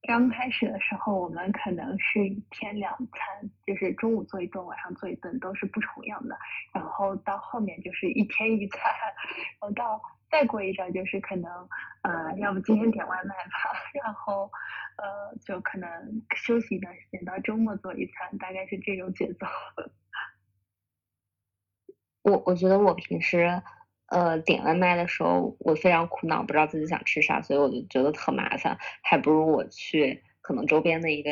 [0.03, 6.37] 刚开始的时候，我们可能是一天两餐，就是中午做一顿，晚上做一顿，都是不重样的。
[6.73, 8.83] 然后到后面就是一天一餐，
[9.61, 11.69] 然后到再过一阵就是可能，
[12.03, 14.51] 呃，要不今天点外卖吧， 然后
[15.03, 15.89] 呃，就可能
[16.37, 19.47] 休息一段时间，到周末做一餐，大概是这种节奏。
[22.23, 23.63] 我我觉得我平时，
[24.09, 31.31] 呃，点外卖的时候，我非常苦恼，不知道自己想吃啥，所以我就觉得特麻烦，还不如我去可能周边的一个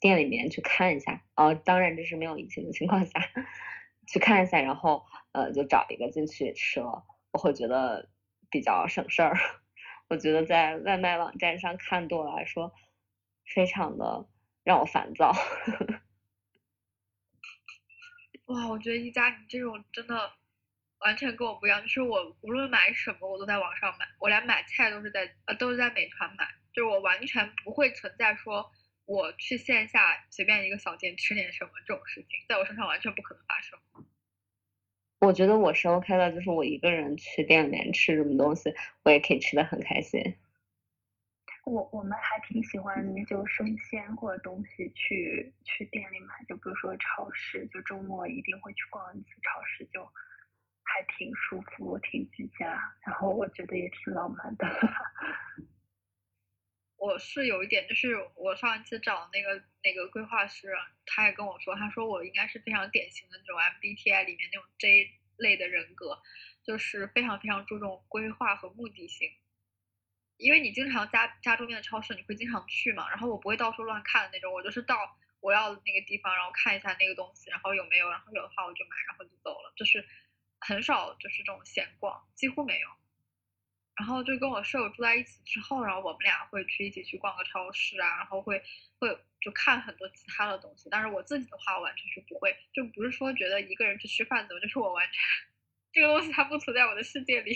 [0.00, 3.20] 店里面去看一下，哦，当然这是没有疫情的情况下，
[4.06, 8.08] 去看一下，然后呃，就找一个进去吃了，我会觉得
[8.50, 9.36] 比较省事儿。
[10.08, 12.72] 我觉得在外卖网站上看多了来说，
[13.54, 14.26] 非常的
[14.64, 15.32] 让我烦躁。
[18.46, 20.32] 哇，我觉得一家你这种真的
[20.98, 28.70] 完全跟我不一样，就是我无论买什么我都在网上买，我连买菜都是在呃都是在美团买，就是我完全不会存在说
[29.06, 33.78] 我去线下随便一个小店吃点什么这种事情，在我身上完全不可能发生。
[35.20, 40.34] 我觉得我是 OK 的，就是我一个人去店里面吃什么东西，我也可以吃的很开心。
[41.64, 50.04] 我我们还挺喜欢就生鲜或者东西去去店里买，就比如说超市，就周末一定会去逛一次超市，就
[50.82, 54.66] 还挺舒服，挺居家，然后我觉得也挺浪漫的。
[56.96, 60.72] 我是有一点，就是我上一次找那个那个规划师，
[61.06, 66.20] 他也跟我说，他说我应该是非常典型的那种 MBTI 里面那种 J 类的人格，
[66.62, 69.30] 就是非常非常注重规划和目的性。
[70.40, 74.96] 因为你经常家家周边的超市，你会经常去嘛，然后我不会到处乱看的那种，我就是到
[75.40, 80.04] 我要的那个地方，然后看一下那个东西，然后有没有，然后有的话我就买，然后就走了，就是
[80.58, 82.88] 很少就是这种闲逛，几乎没有。
[83.96, 88.62] 然后就跟我舍友住在一起之后，然后我们俩会去一起去逛个超市啊，然后会
[88.98, 90.88] 会就看很多其他的东西。
[90.90, 95.14] 但是我自己的话，完全是不会，就不是说觉得一个人去吃饭怎么，就是我完全
[95.92, 97.54] 这个东西它不存在我的世界里，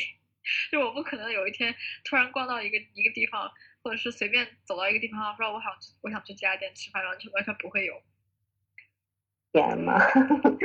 [0.71, 3.51] 就我不可能有一天突然逛到一个一个地方，
[3.83, 7.95] 或者是随便走到一个地方，说我想我想去这家店吃饭，然后就完全不会有。
[9.53, 9.99] 天呐，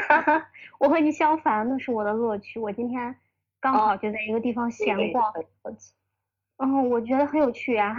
[0.80, 2.60] 我和你相反，那是我的乐趣。
[2.60, 3.15] 我今天。
[3.62, 5.34] 刚好就在一个地方闲逛，
[6.60, 7.94] 嗯，我觉得很有趣啊。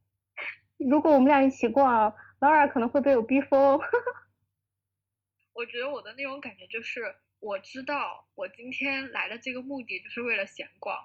[0.78, 3.78] 如果我们俩一起逛，劳尔可能会被我逼疯。
[5.52, 10.96] 我觉得我的那种感觉就是，我知道我今天来的这个目的就是为了闲逛，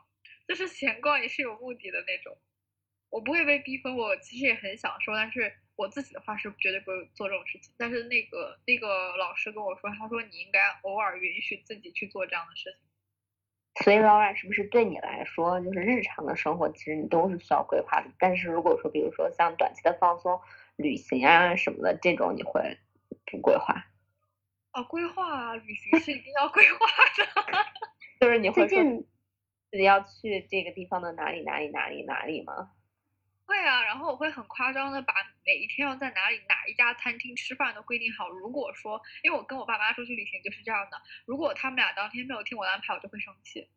[0.47, 2.37] 就是闲逛也是有目的的那种。
[3.09, 7.71] 我不会被逼疯，我其实也很享受，但是我自己的话是绝对不会做这种事情。
[7.77, 12.79] 但是那个那个老师跟我说，他说你应该偶尔允许自己去做这样的事情。
[13.83, 18.09] 所以老冉是不是对你来说，就是日常的生活，其实你都是需要规划的。
[18.17, 20.41] 但是如果说，比如说像短期的放松、
[20.75, 22.79] 旅行啊什么的这种，你会
[23.25, 23.85] 不规划？
[24.73, 26.85] 哦，规划旅行是一定要规划
[27.17, 27.25] 的。
[28.19, 28.83] 就是你会说
[29.71, 32.71] 自己要去这个地方的哪里哪里哪里哪里吗？
[33.45, 35.13] 会啊，然后我会很夸张的把
[35.45, 38.29] 每一天要在哪里哪一家餐厅吃饭都规定好。
[38.29, 43.67] 如果说，因为我跟我爸妈出去旅行就是这样的，如果他们俩当天没有听我的安排，我就会生气。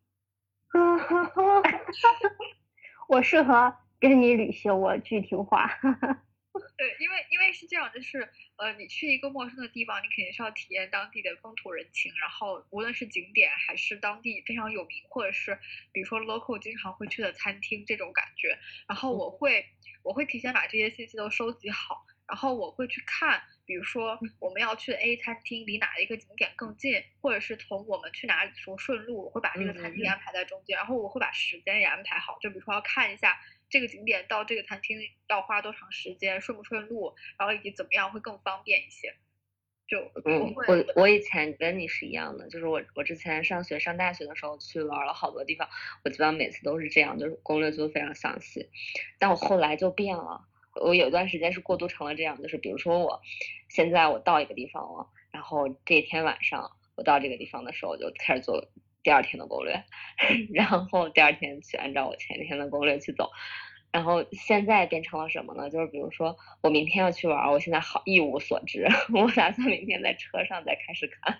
[3.09, 5.69] 我适合跟你旅行，我巨听话。
[6.77, 15.57] 对，因为因为是这样，就是呃，你去一个陌生的地方，你肯定是要体验当地的风土人情，然后无论是景点还是当地非常有名，或者是
[15.91, 19.63] 比如说 local 经常会去的餐厅这种感觉，然后我会
[20.01, 33.39] 我会提前把这些信息都收集好，然后我会去看，比如说我们要去的 A 餐厅离哪一个景点更近，或者是从我们去哪里时候顺路，我会把这个餐厅安排在中间，然后我会把时间也安排好，就比如说要看一下。
[33.69, 39.15] 这个景点到这个餐厅要花多长时间，顺不顺路，然后以及怎么样会更方便一些。
[39.87, 45.69] 就嗯，我我以前跟你是一样的，就是我我之前上学上大学的时候去玩了好多地方，
[46.03, 48.69] 我基本上每次都是这样，就是攻略做的非常详细。
[49.17, 53.21] 但我后来就变了，我有一段时间是过渡成了这样，就是比如说我
[53.69, 58.67] 现在我到一个地方了，然后这天晚上我到这个地方的时候，我就开始做。
[59.07, 59.81] 第二天的攻略，
[60.53, 63.31] 然后第二天去按照我前天的攻略去走，
[63.89, 65.69] 然后现在变成了什么呢？
[65.69, 71.39] 就是比如说我明天要去玩，我现在好一无所知， 我打算明天在车上再开始看，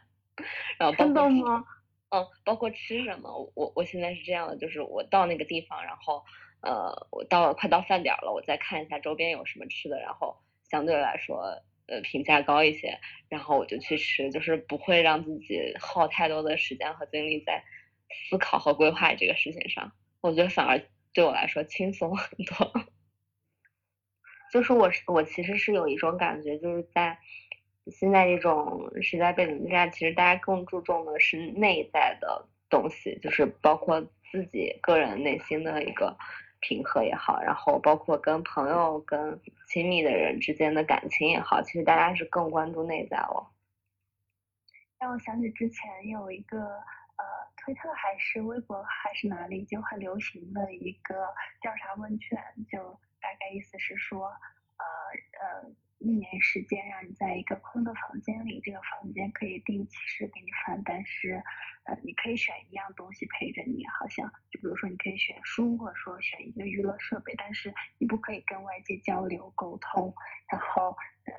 [0.80, 1.66] 然后真的吗？
[2.08, 6.24] 嗯，包括吃什么，我我现在是这样的，就是我到那个地方，然后
[6.62, 10.38] 呃，我到快到饭点了，我再看一下周边有什么吃的，然后
[10.72, 11.62] 相对来说。
[11.88, 17.64] 呃，评价高一些，然后我就去吃，就是不会让自己耗太多的时间和精力在
[18.30, 19.92] 思考和规划这个事情上。
[20.22, 20.82] 我觉得反而
[21.14, 22.74] 对我来说轻松很多。
[24.52, 27.18] 就是我，我其实是有一种感觉，就是在
[27.92, 36.18] 现在这种时代背景之下，其实大家更注重的是内在的东西，就是包括自己个人内心的一个。
[36.60, 43.52] 平和也好，然后包括跟朋友、跟亲密的人之间的感情也好，其实大家是更关注内在了。
[45.00, 47.24] 让我想起之前有一个呃，
[47.58, 51.28] 推特还是微博还是哪里就很流行的一个
[51.62, 52.38] 调查问卷，
[52.70, 52.78] 就
[53.22, 54.86] 大概意思是说，呃
[55.42, 55.87] 呃。
[56.08, 61.44] 一年时间让你在一个空的房间里，这个房间可以定期是给你饭，但是，
[61.84, 70.14] 呃，你可以选一样东西陪着你，好像就比如说你可以选书，或者说选一个娱乐设备，但是你不可以跟外界交流沟通。
[70.50, 71.34] 然后，呃，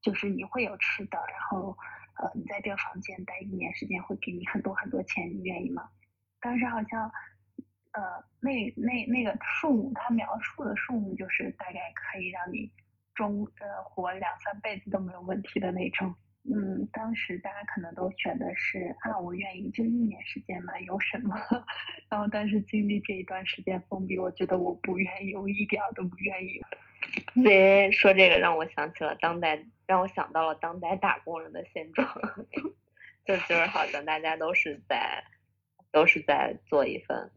[0.00, 1.78] 就是你会有吃的，然后，
[2.16, 5.88] 呃，你在这个房间待一年时间会给你很多很多钱，你愿意吗？
[6.40, 7.08] 当时好像，
[7.92, 12.68] 呃，那那那个数目，他描述的数目就是大概可以让你。
[13.14, 21.36] 中呃活两三辈子都没有问题的那种，嗯，当时大家可能都选的是啊，我愿意就一年时间嘛，有什么？
[22.08, 26.60] 然后但是经历这一段时间封闭，我觉得我不愿意，我一点都不愿意。
[27.44, 32.08] 对，说这个让我想起了当代，让我想到了当代打工人的现状，
[33.26, 35.22] 就就是好像大家都是在
[35.90, 37.30] 都是在做一份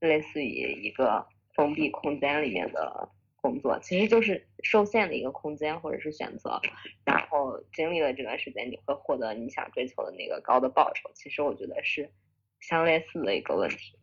[0.00, 3.10] 类似于一个封闭空间里面的。
[3.44, 6.58] 工作，其实就是受限的一个空间或者是选择，
[7.04, 11.10] 然后经历了这段时间，你会获得你想追求的那个高的报酬。
[11.12, 12.10] 其实我觉得是
[12.60, 13.98] 相类似的一个问题。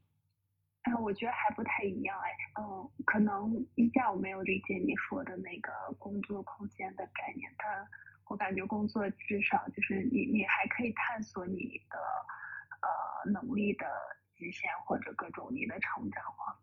[0.84, 2.30] 嗯，我觉得还不太一样哎，
[2.62, 7.88] 嗯，可能一下我没有理解你说的那个工作空间的概念，但
[8.27, 11.97] 我感觉工作至少就是你你还可以探索你的
[12.82, 13.88] 呃能力的
[14.36, 16.54] 极限或者各种你的成长啊，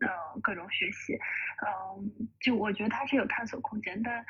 [0.00, 1.18] 嗯，各种学习，
[1.66, 2.10] 嗯，
[2.40, 4.24] 就我觉得它是有探索空间，但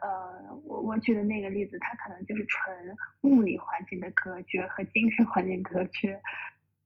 [0.00, 6.20] 呃，我我举的那个例子，它可能就是纯物理环境的隔绝和精神环境隔绝。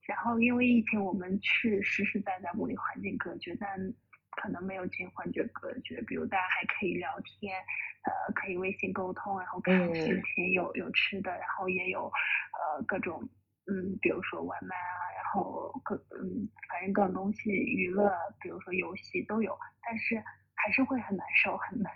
[0.07, 3.69] 然后因为疫情，我们是实实在在物理环境隔绝，但
[4.31, 6.01] 可能没有精神环境隔绝。
[6.07, 7.55] 比如大家还可以聊天，
[8.03, 12.11] 呃，可以微信沟通，然后看视频，有有吃的，然后也有
[12.51, 13.21] 呃各种
[13.71, 21.91] 嗯，比如说外卖啊，然后各嗯，反正各种东西娱乐，比如说游戏都有，但是还是会很难受，很难。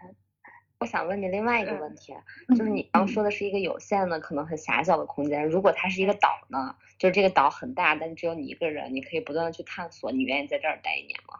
[0.79, 2.13] 我想问你另外一个问题，
[2.49, 6.75] 就是你刚说的是一个有限的、可能很狭小的空间，如果它是一个岛呢？
[6.97, 11.39] 就是这个岛很大，但只有你一个人，你可以不断的去探索，你愿意在这儿待一年吗？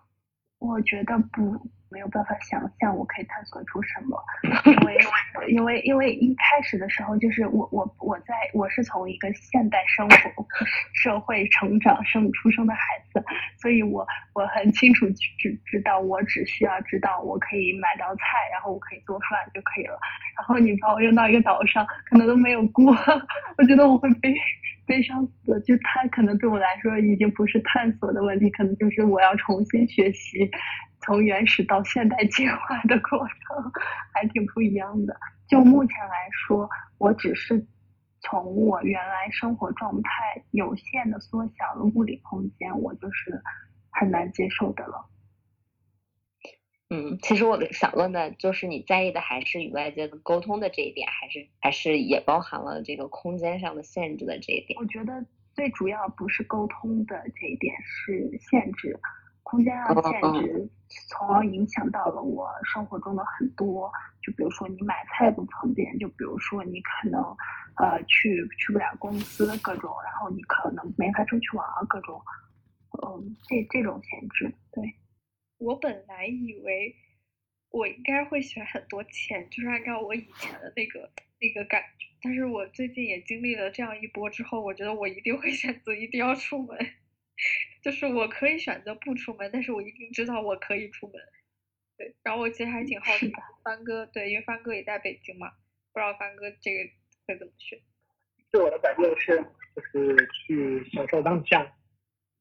[0.60, 1.69] 我觉得不。
[1.89, 4.21] 没有办法想象我可以探索出什么，
[4.65, 4.97] 因为
[5.47, 10.15] 因为因为一开始的时候就是我我我在我是从一个现代生活
[10.93, 12.82] 社会成长生出生的孩
[13.13, 13.23] 子，
[13.62, 19.97] 所以我我很清楚知知道我只需要知道我可以买到菜，然后我可以做饭就可以了。
[20.38, 22.93] 然后你把我扔到一个岛上，可能都没有锅，
[23.58, 24.36] 我觉得我会悲
[24.86, 25.60] 悲伤死。
[25.62, 30.50] 就他可能对我来说已经不是探索的问题，可能就是我要重新学习。
[31.01, 33.71] 从原始到现代进化的过程
[34.13, 35.15] 还挺不一样的。
[35.47, 37.65] 就目前来说，我只是
[38.19, 43.41] 从我原来生活状态有限的缩小了物理空间，我就是
[43.91, 45.10] 很难接受的了。
[46.89, 54.79] 嗯，其实我想问的就是，你在意的还是与外界的沟通的这一点，还是还是也包含了这个空间上的限制的这一点？
[54.79, 58.97] 我觉得最主要不是沟通的这一点，是限制。
[59.47, 60.69] 空间上限制，
[61.07, 63.89] 从而影响到了我生活中的很多。
[64.21, 67.23] 就比如说你买菜不方便，就比如说你可能
[67.77, 72.21] 呃去去不了公司各种，然后你可能没法出去玩各种，
[73.01, 74.53] 嗯，这这种限制。
[74.73, 74.83] 对，
[75.60, 76.93] 我本来以为
[77.69, 82.05] 我应该会选很多钱，就是按照我以前的那个那个感觉。
[82.21, 86.77] 但是我最近也经历了这样一波之后，我觉得我一定会选择一定要出门。
[87.81, 91.15] 就是我可以选择不出门，但是我一定知道我可以出门。
[91.97, 93.31] 对，然后我其实还挺好奇
[93.63, 95.49] 帆哥，对，因为帆哥也在北京嘛，
[95.91, 96.89] 不知道帆哥这个
[97.25, 97.79] 会怎么选。
[98.51, 99.43] 对我的感觉是，
[99.75, 101.63] 就是去享受当下。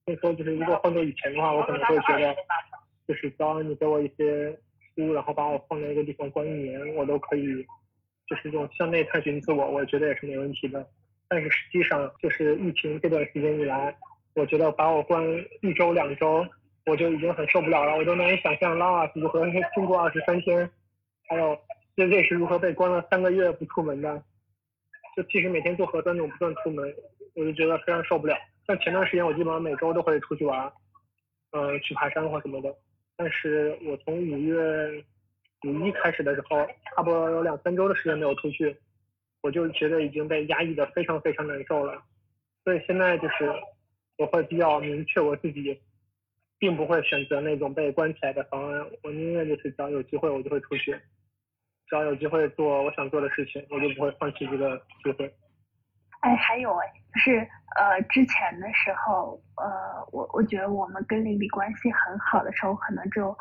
[0.04, 2.36] 所以说，就是如果换做以前的话，我可能会觉得，
[3.08, 4.52] 就是只要你给我一些
[4.94, 7.66] 书，然后把我放在一个地方关一年，我都可以，
[8.26, 10.86] 就是这种向内探寻自我，我觉得也是没问题的。
[11.28, 13.96] 但是实际上，就是疫情这段时间以来。
[14.36, 15.24] 我觉得把我关
[15.62, 16.46] 一周两周，
[16.84, 17.96] 我就已经很受不了了。
[17.96, 19.42] 我都难以想象拉瓦是如何
[19.74, 20.70] 经过二十三天，
[21.26, 21.58] 还有
[21.96, 24.22] 这这是如何被关了三个月不出门的。
[25.16, 26.94] 就即使每天做核酸，我不算出门，
[27.34, 28.36] 我就觉得非常受不了。
[28.66, 30.70] 像前段时间，我基本上每周都会出去玩，
[31.52, 32.74] 嗯，去爬山或什么的。
[33.16, 35.02] 但是我从五月
[35.66, 36.58] 五一开始的时候，
[36.94, 38.76] 差不多有两三周的时间没有出去，
[39.40, 42.02] 我就觉得已经被压抑的非常非常难受了。
[42.62, 43.50] 所以现在就是。
[44.18, 45.80] 我会比较明确我自己，
[46.58, 48.86] 并不会选择那种被关起来的方案。
[49.02, 50.92] 我宁愿就是只要有机会，我就会出去；
[51.86, 55.32] 只要有机会做我想做的事情，我就不会放弃这个机会。
[56.20, 63.36] 哎，还有哎，就是呃，之前的时候，呃，我我觉得我们跟邻里关系很好的时候，可能就。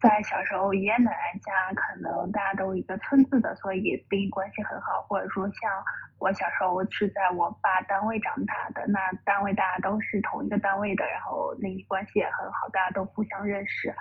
[0.00, 5.02] 在小时候，爷爷奶奶家可能大家都一个村子的，所以邻里关系很好。
[5.02, 5.70] 或者说，像
[6.18, 13.94] 我小时候是在我爸单位长大的，那单位大家都是同一个单位的，然后邻里关系也很好，大家都互相认识。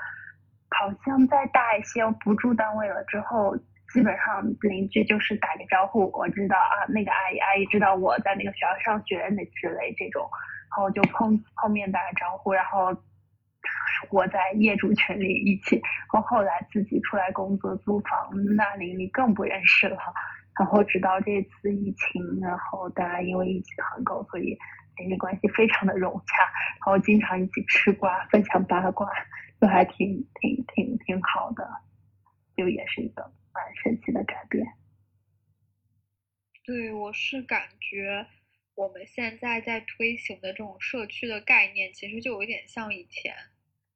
[0.69, 3.57] 好像再大一些不住单位了之后，
[3.91, 10.29] 基本上邻居就是打个招呼，我知道啊，那个阿姨阿姨知道我在那个学校上学那之类这种，
[10.71, 12.95] 然后就碰碰面打个招呼，然后。
[14.09, 15.75] 活在业主群里一起，
[16.13, 19.97] 然后后来自己出来工作租房，那邻里更不认识了。
[20.57, 24.57] 然后直到这次疫情，然后大家因为一起团购，所以
[24.97, 29.09] 邻里关系非常的融洽，然后经常一起吃瓜、分享八卦，
[29.61, 31.65] 就还挺挺挺挺好的，
[32.57, 33.21] 就也是一个
[33.53, 34.65] 蛮神奇的改变。
[36.65, 38.25] 对，我是感觉
[38.79, 43.35] 我们现在在推行的这种社区的概念，其实就有点像以前。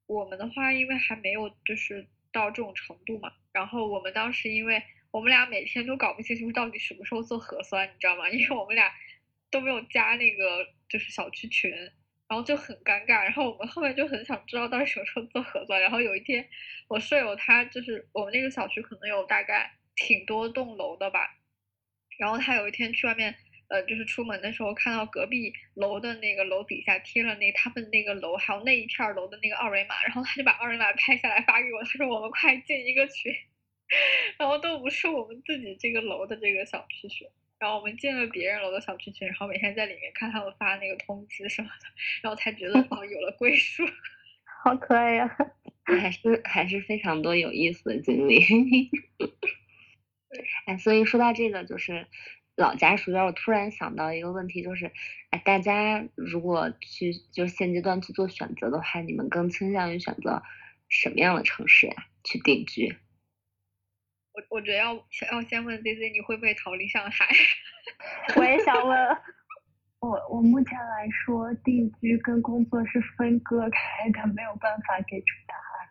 [0.04, 3.32] 我们的话，因为还没有就是到这种程度嘛。
[3.50, 8.28] 然后我们当时因为我们俩每天都搞不清楚到底什么时候做核酸，你知道吗？
[8.28, 8.92] 因为我们俩
[9.50, 11.70] 都没有加那个就是小区群，
[12.28, 13.24] 然后就很尴尬。
[13.24, 15.80] 然后我们后面就很想知道到底什么时候做核酸。
[15.80, 16.46] 然后有一天，
[16.88, 21.38] 我舍友他就是我们那个小区可能有大概挺多栋楼的吧，
[22.18, 23.34] 然后他有一天去外面。
[23.68, 33.34] 呃，就是出门的时候看到隔壁楼的那个楼底下贴了那他们那个楼还有那一片楼的那个二维码，然后他就把二维码拍下来发给我，他说我们快进一个群，
[34.38, 37.26] 然后都不是我们自己这个楼的这个小区群，
[37.58, 41.86] 然后我们进了别人楼的小区群，然后每天在里面看他们发那个通知什么的，
[42.22, 43.82] 然后才觉得 哦有了归属，
[44.62, 45.36] 好可爱呀，
[45.84, 48.40] 还是还是非常多有意思的经历，
[50.66, 52.06] 哎，所以说到这个就是。
[52.56, 54.92] 老家属院，我突然想到一个问题，就是，
[55.30, 60.42] 哎，大家如果去就现阶段去做选择的话，你们更倾向于选择
[60.88, 61.94] 什么样的城市呀？
[62.22, 62.96] 去定居？
[64.32, 64.94] 我我觉得要
[65.32, 67.26] 要先问 Z Z，你会不会逃离上海？
[68.36, 68.98] 我也想问。
[70.00, 75.88] 我我目前来说，定居跟工作是分割开的，没有办法给出答案。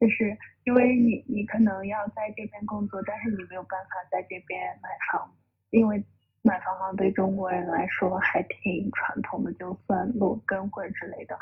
[0.00, 5.36] 就是因为你你可能要在这边工作，但是你没有办法在这边买房。
[5.70, 6.02] 因为
[6.42, 11.36] 买房好像对中国人来说还挺传统的，就算落根或者之类的，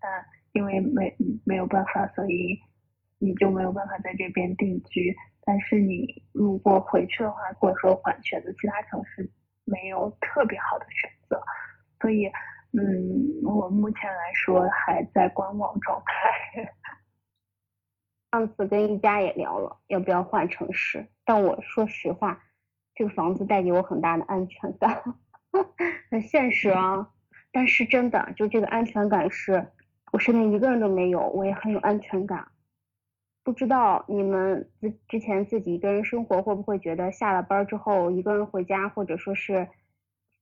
[0.00, 2.58] 但因为没没有办法，所以
[3.18, 5.14] 你就没有办法在这边定居。
[5.44, 9.30] 但是你如果回去的话，或者说换选择其他城市，
[9.64, 11.40] 没有特别好的选择。
[12.00, 12.26] 所以，
[12.72, 16.70] 嗯，我目前来说还在观望状态。
[18.32, 21.06] 上次跟一家也聊了，要不要换城市？
[21.24, 22.42] 但我说实话。
[22.98, 25.00] 这个房子带给我很大的安全感，
[26.10, 27.08] 很现实啊。
[27.52, 29.64] 但是真的，就这个安全感是
[30.10, 32.48] 我身边一个人都没有，我也很有安全感。
[33.44, 39.68] 不知道你们之之前自己一个人生活会不会觉得下了班之后一个人回家，或者说是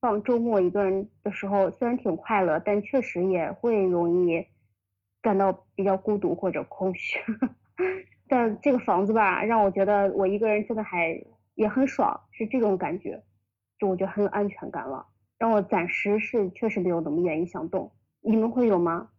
[0.01, 4.47] 放周末一个人的时候，虽然挺快乐，但确实也会容易
[5.21, 7.19] 感到比较孤独或者空虚。
[8.27, 11.23] 但这个房子吧，让我觉得我一个人真的还。
[11.57, 13.23] 也很爽，是这种感觉，
[13.79, 15.07] 就我觉得很有安全感了。
[15.39, 17.91] 让我暂时是确实没有那么愿意想动，
[18.21, 19.09] 你们会有吗？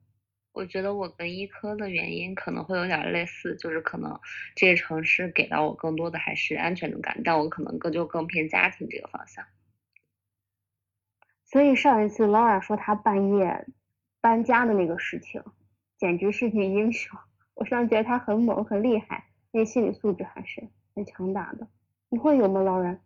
[0.52, 4.18] 我觉得我跟医科的原因可能会有点类似，就是可能
[4.54, 9.44] 这个城市给到我更多的还是安全感，但我可能更就更偏家庭这个方向。
[11.44, 13.66] 所以上一次 Laura 说她半夜
[14.20, 15.42] 搬家的那个事情，
[15.96, 17.18] 简直是女英雄。
[17.54, 21.66] 我突然觉得他很猛很厉害，那心理素质还是很强大的。
[22.10, 23.00] 你会有吗，老人？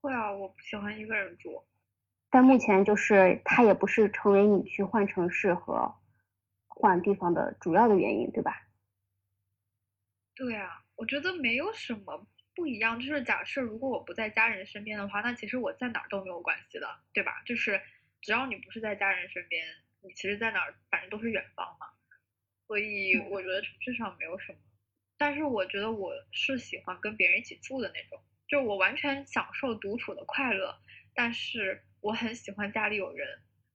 [0.00, 1.64] 会啊，我不喜欢一个人住。
[2.30, 5.94] 但目前就是他也不是成为你去换城市和
[6.66, 8.68] 换地方的主要的原因，对吧？
[10.34, 13.00] 对啊，我觉得没有什么不一样。
[13.00, 17.42] 就是假设如果我不在家人身边的话，那其实我在哪儿都没有关系的，对吧？
[17.46, 17.80] 就是
[18.20, 19.66] 只要你不是在家人身边，
[20.02, 21.86] 你其实在哪儿反正都是远方嘛。
[22.66, 24.58] 所以我觉得城市上没有什么。
[25.18, 30.78] 但是我觉得我是喜欢跟别人一起住的那种，就我完全享受独处的快乐。
[31.14, 33.26] 但是我很喜欢家里有人，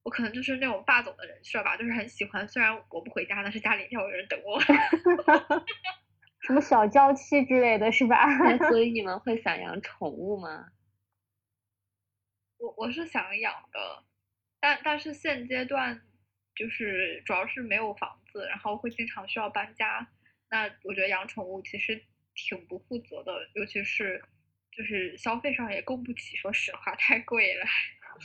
[0.02, 4.58] 我可能就是那种霸总的人设吧，就是很喜欢，虽然我不回家，但是家里要有人等我。
[6.40, 8.26] 什么小娇妻之类的是吧？
[8.68, 10.68] 所以你 们会想养宠物吗？
[12.56, 14.04] 我我是想养的，
[14.60, 16.00] 但但是现阶段
[16.54, 20.08] 就是主要是没有房子，然后会经常需要搬家。
[20.54, 22.00] 那我觉得养宠物其实
[22.32, 24.22] 挺不负责的，尤其是
[24.70, 27.66] 就是消费上也供不起，说实话太贵了。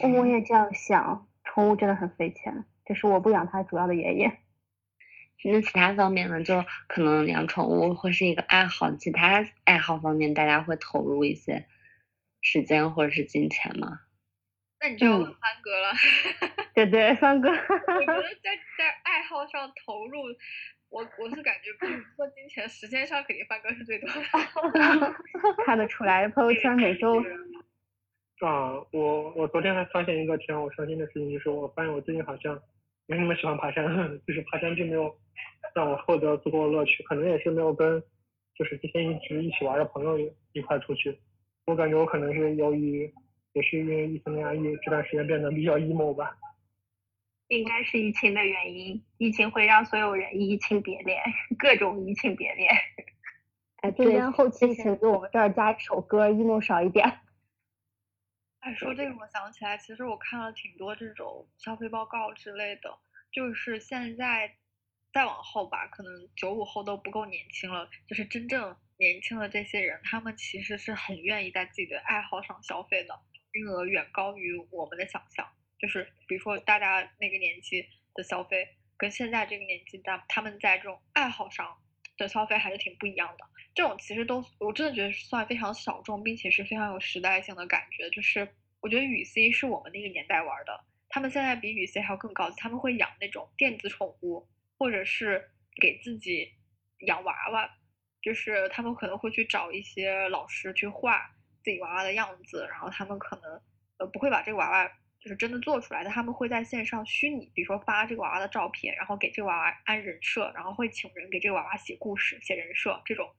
[0.07, 4.31] 我也这样想，宠物真的很费钱，这是我不养它主要的原因。
[5.43, 6.43] 那其他方面呢？
[6.43, 11.65] 就可能养宠物会是一个爱好，其他爱好方面大家会投入一些
[12.41, 14.01] 时间或者是金钱吗？
[14.79, 15.93] 那你就要问帆哥了。
[16.75, 17.49] 对对，帆哥。
[17.49, 20.21] 我觉得在在爱好上投入。
[20.89, 21.85] 我我是感觉，不
[22.15, 25.15] 说金钱，时间上肯定范哥是最多的。
[25.65, 27.23] 看得出来，朋友圈每周。
[28.39, 32.59] 啊，我我昨天还发现一个挺让我伤心的事情，就是我发现我最近好像
[33.05, 33.85] 没什么喜欢爬山，
[34.25, 35.15] 就是爬山并没有
[35.75, 38.01] 让我获得足够的乐趣，可能也是没有跟
[38.55, 40.17] 就是之前一直一起玩的朋友
[40.53, 41.17] 一块出去。
[41.65, 43.13] 我感觉我可能是由于，
[43.53, 46.35] 也是因为疫情的压抑，这段时间变得比较 emo 吧。
[47.49, 51.19] 应该是疫情的原因，疫情会让所有人移情别恋，
[51.57, 52.71] 各种移情别恋。
[53.77, 57.19] 哎， 这边后期请给我们这儿加一首歌，emo 少一点。
[58.59, 62.99] 哎，说这个我想起来，其实我看了挺多这种消费报告之类的，
[63.31, 64.55] 就是现在
[65.11, 73.19] 再往后吧，可能九五后都不够年轻了，就是真正年轻的这些人，他们其实是很愿意在自己的爱好上消费的，
[73.51, 75.47] 金额远高于我们的想象。
[75.79, 78.67] 就是比如说大家那个年纪的消费，
[78.97, 81.77] 跟现在这个年纪的他们在这种爱好上
[82.17, 83.45] 的消费还是挺不一样的。
[83.73, 88.09] 这种其实都我真的觉得算非常小众，并且是非常有时代性的感觉。
[88.09, 88.45] 就是
[88.81, 95.49] 我觉得雨 C 是我们那个年代玩的，他们现在比雨 C 还要更高级，他们会养那种电子宠物，或者是
[95.79, 96.51] 给自己
[97.07, 97.69] 养娃娃，
[98.21, 101.31] 就是他们可能会去找一些老师去画
[101.63, 103.61] 自己娃娃的样子，然后他们可能
[103.97, 104.91] 呃不会把这个娃娃。
[105.21, 113.29] 就是真的做出来的，他们会在线上虚拟，比如说发这个娃娃的照片，然后给这个娃娃安人设，然后会请人给这个娃娃写故事、写人设这种。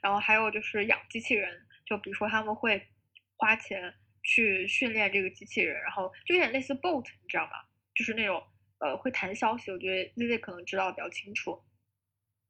[0.00, 2.82] 然后还有就是养机器人，就比如说他们会
[3.36, 7.52] 花钱去训练这个机器人，然后就有点类似 bot，你知道吗？
[7.94, 8.42] 就是那种
[8.78, 11.62] 呃会弹消息，我觉得 Z Z 可能知道比较清楚。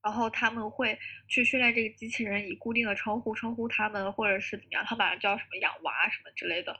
[0.02, 6.78] 然后他们会去训练这个机器人，以固定的称呼称呼他们，或者是怎么样，他把它叫什么养娃什么之类的，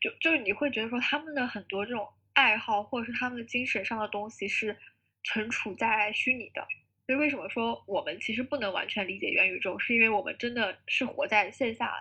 [0.00, 4.76] 就就是你会觉得说他们的很多这种爱好，或者是他们的精神上的东西是
[5.24, 6.66] 存储在虚拟的。
[7.06, 11.94] 所以为什么说我们其实不能完全理解元宇宙，是因为我们真的是活在线下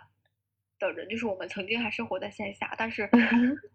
[0.80, 3.10] 的人，就是我们曾经还生活在线下，但是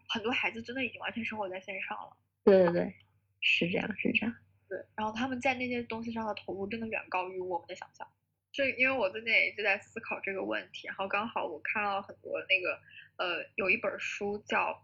[0.08, 2.14] 很多孩子真的已经完全生活在线上了。
[2.44, 2.94] 对对对，
[3.40, 4.36] 是这样，是这样。
[4.72, 8.10] 对，然后他们在那些东西上的投入真的远高于我们的想象。
[8.50, 12.80] 这因为我最近也一直在思考这个问题，然后刚好我看到很多那个
[13.18, 14.82] 呃，有一本书叫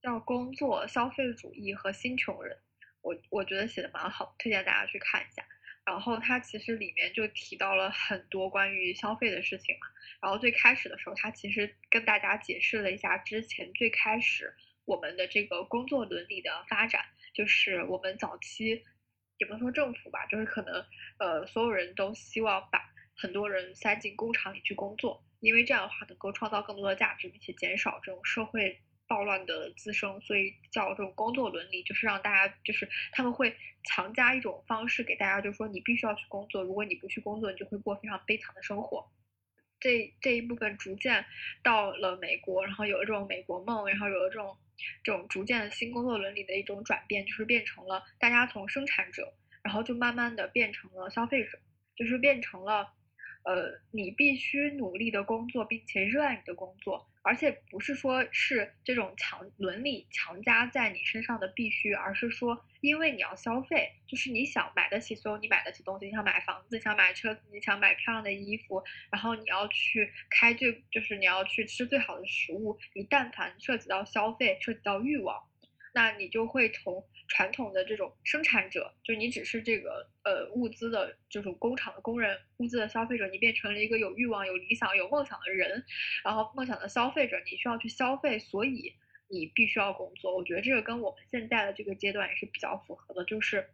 [0.00, 2.56] 叫《工作、消费主义和新穷人》，
[3.02, 5.44] 我我觉得写的蛮好，推荐大家去看一下。
[5.84, 9.86] 然后它其实里面就提到了很多关于消费的事情嘛。
[10.22, 14.54] 然后最开始的时候，它其实跟大家解释了一下之前最开始
[14.86, 17.04] 我们的这个工作伦理的发展。
[17.40, 18.84] 就是我们早期
[19.38, 20.84] 也不能说政府吧，就是可能
[21.18, 22.78] 呃所有人都希望把
[23.16, 39.10] 很多人塞进工厂里去工作，因为这样的话能够创造更多的价值，并且减少这种社会暴乱的滋生，所以叫这种工作伦理，就是让大家就是他们会强加一种方式给大家，就是说你必须要去工作，如果你不去工作，你就会过非常悲惨的生活。
[39.80, 41.24] 这这一部分逐渐
[41.62, 44.58] 到了美国，然后有了这种美国梦，然后有了这种。
[45.02, 51.58] 这种逐渐的新工作伦理的一种转变，就是变成了大家从生产者，然后就慢慢的变成了消费者，
[51.96, 52.94] 就是变成了。
[53.42, 75.42] 呃，你必须努力的工作，并且热爱你的工作，而且不是说是这种强伦理强加在你身上的必须，而是说，因为你要消费，就是你想买得起所有你买得起东西，你想买房子，想买车子，你想买漂亮的衣服，然后你要去开最，就是你要去吃最好的食物，你但凡涉及到消费，涉及到欲望，
[75.92, 77.04] 那你就会从。
[77.32, 85.84] 传统的这种生产者，就你只是这个呃物资的就是工厂的工人，物资的消费者，你变成了一个有欲望、有理想、有梦想的人，
[86.24, 88.96] 然后梦想的消费者，你需要去消费，所以
[89.28, 90.36] 你必须要工作。
[90.36, 93.70] 我觉得这个跟我们现在的这个阶段也是比较符合的，就是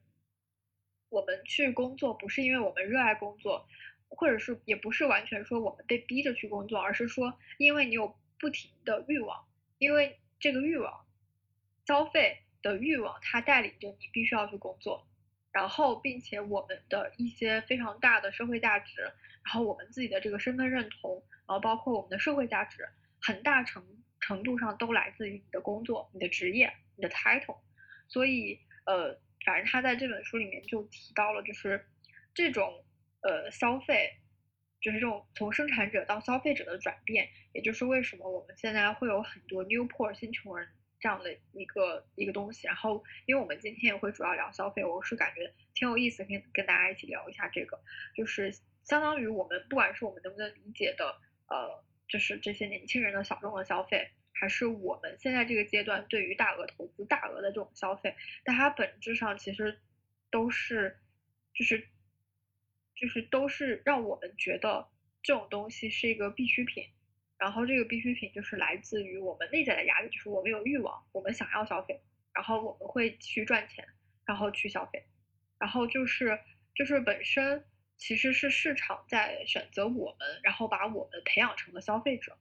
[1.09, 3.67] 我们去工作不是因为我们热爱工作，
[4.11, 9.49] 或者是也不是完全说我们被逼着去工作，而是说因为你有不停的欲望，
[9.79, 11.06] 因为这个欲望
[11.87, 12.43] 消费。
[12.63, 15.07] 的欲望，它带领着你必须要去工作，
[15.53, 19.03] 然后，并且我们的一些非常大的社会价值，
[19.45, 22.89] 然后我们自己的这个身份认同，然后包括我们的社会价值，
[23.21, 23.85] 很大程
[24.19, 27.59] 程度上都来自于你的工作、你的职业、你的 title。
[28.09, 31.87] 所以，呃，反正他在这本书里面就提到了，就是
[32.35, 32.85] 这种
[33.21, 34.11] 呃消费，
[34.81, 40.67] 就是这种从生产者到消费者的转变，也就是为什么我们现在会有很多 new poor 新穷人。
[41.07, 47.79] 这样的一个一个东西，然后因为我们今天也会主要聊消费，我是感觉挺有意思，可以跟大家一起聊一下这个，
[48.17, 48.51] 就是
[48.83, 59.79] 相当于我们不管是我们能不能理解的，呃，就是这些年轻人的小众的消费，还是我们现在这个阶段对于大额投资、大额的这种消费，但它本质上其实
[60.33, 60.99] 都是，
[61.55, 61.87] 就是
[62.97, 64.89] 就是都是让我们觉得
[65.23, 66.85] 这种东西是一个必需品。
[67.39, 72.01] 然后这个必需品就是来自于我们内在的压力，就是我们有欲望，我们想要消费，
[72.33, 73.87] 然后我们会去赚钱，
[74.25, 75.05] 然后去消费，
[75.59, 76.39] 然后就是
[76.75, 77.65] 就是本身
[77.97, 82.39] 其实是市场在选择我们，然后把我们培养成了消费者，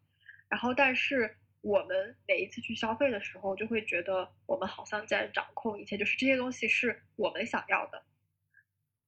[0.49, 8.05] 然后但是我们每一次去消费的时候，就会觉得我们好像在掌控一切，就是这些东西是我们想要的，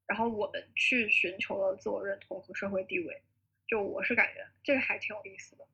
[0.05, 3.21] 然后我们去寻求了自我认同和社会地位，
[3.67, 5.65] 就我是感觉这个还挺有意思的。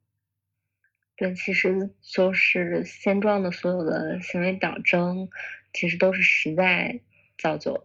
[1.15, 5.29] 对，其实就是现状的所有的行为表征，
[5.71, 6.99] 其实都是时代
[7.37, 7.83] 造就的。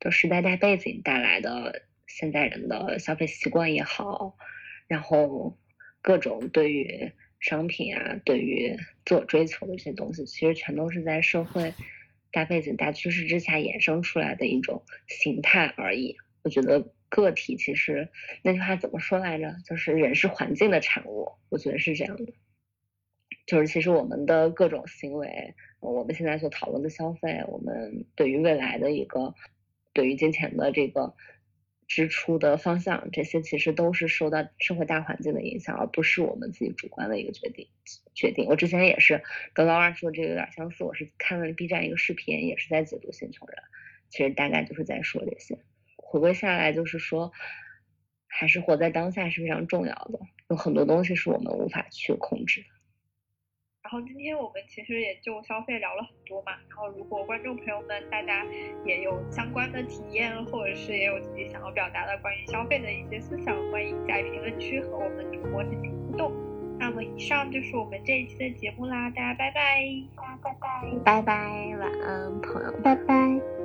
[0.00, 4.36] 就时代大背景带来的现在人的消费习惯也好，
[4.86, 5.58] 然后
[6.00, 11.74] 各种对于商品啊，对于自我追求的一些东西，其实全都是在社会
[12.32, 16.16] 大背景、大趋势之下衍生出来的一种形态而已。
[16.42, 18.08] 我觉得个体其实
[18.42, 19.54] 那句话怎么说来着？
[19.66, 21.32] 就是人是环境的产物。
[21.50, 22.32] 我觉得是这样的，
[23.46, 29.34] 就是其实我们的各种行为，我们现在所讨论的消费，我们对于未来的一个。
[29.92, 31.16] 对于金钱的这个
[31.88, 37.66] 支出的方向，这些其实都是受到社会大环境的影响，而不是我们自己主观的一个决定。
[38.14, 38.46] 决定。
[38.46, 39.20] 我之前也是
[39.52, 43.58] 跟老二说这个有点相似，我是看了 B 站一个视频，也是在解读新穷人，
[44.10, 45.58] 其实大概就是在说这些。
[46.10, 47.30] 回归下来就是说，
[48.26, 52.66] 还是活在当下是非常重要的，有很多东西是我们无法去控制的。
[53.84, 56.50] 然后今天我们其实也就消费聊了很多嘛。
[56.68, 58.44] 然后如果观众朋友们大家
[58.84, 66.32] 也有相关的体验，或者是也有自己想要表达的关于消费的一些思想，欢迎在评论区和我们主播进行互动。
[66.80, 69.80] 那么以上就是我们这一期的节目啦，大家拜拜，
[70.16, 73.59] 大家拜拜，拜拜，晚安，朋友，拜拜。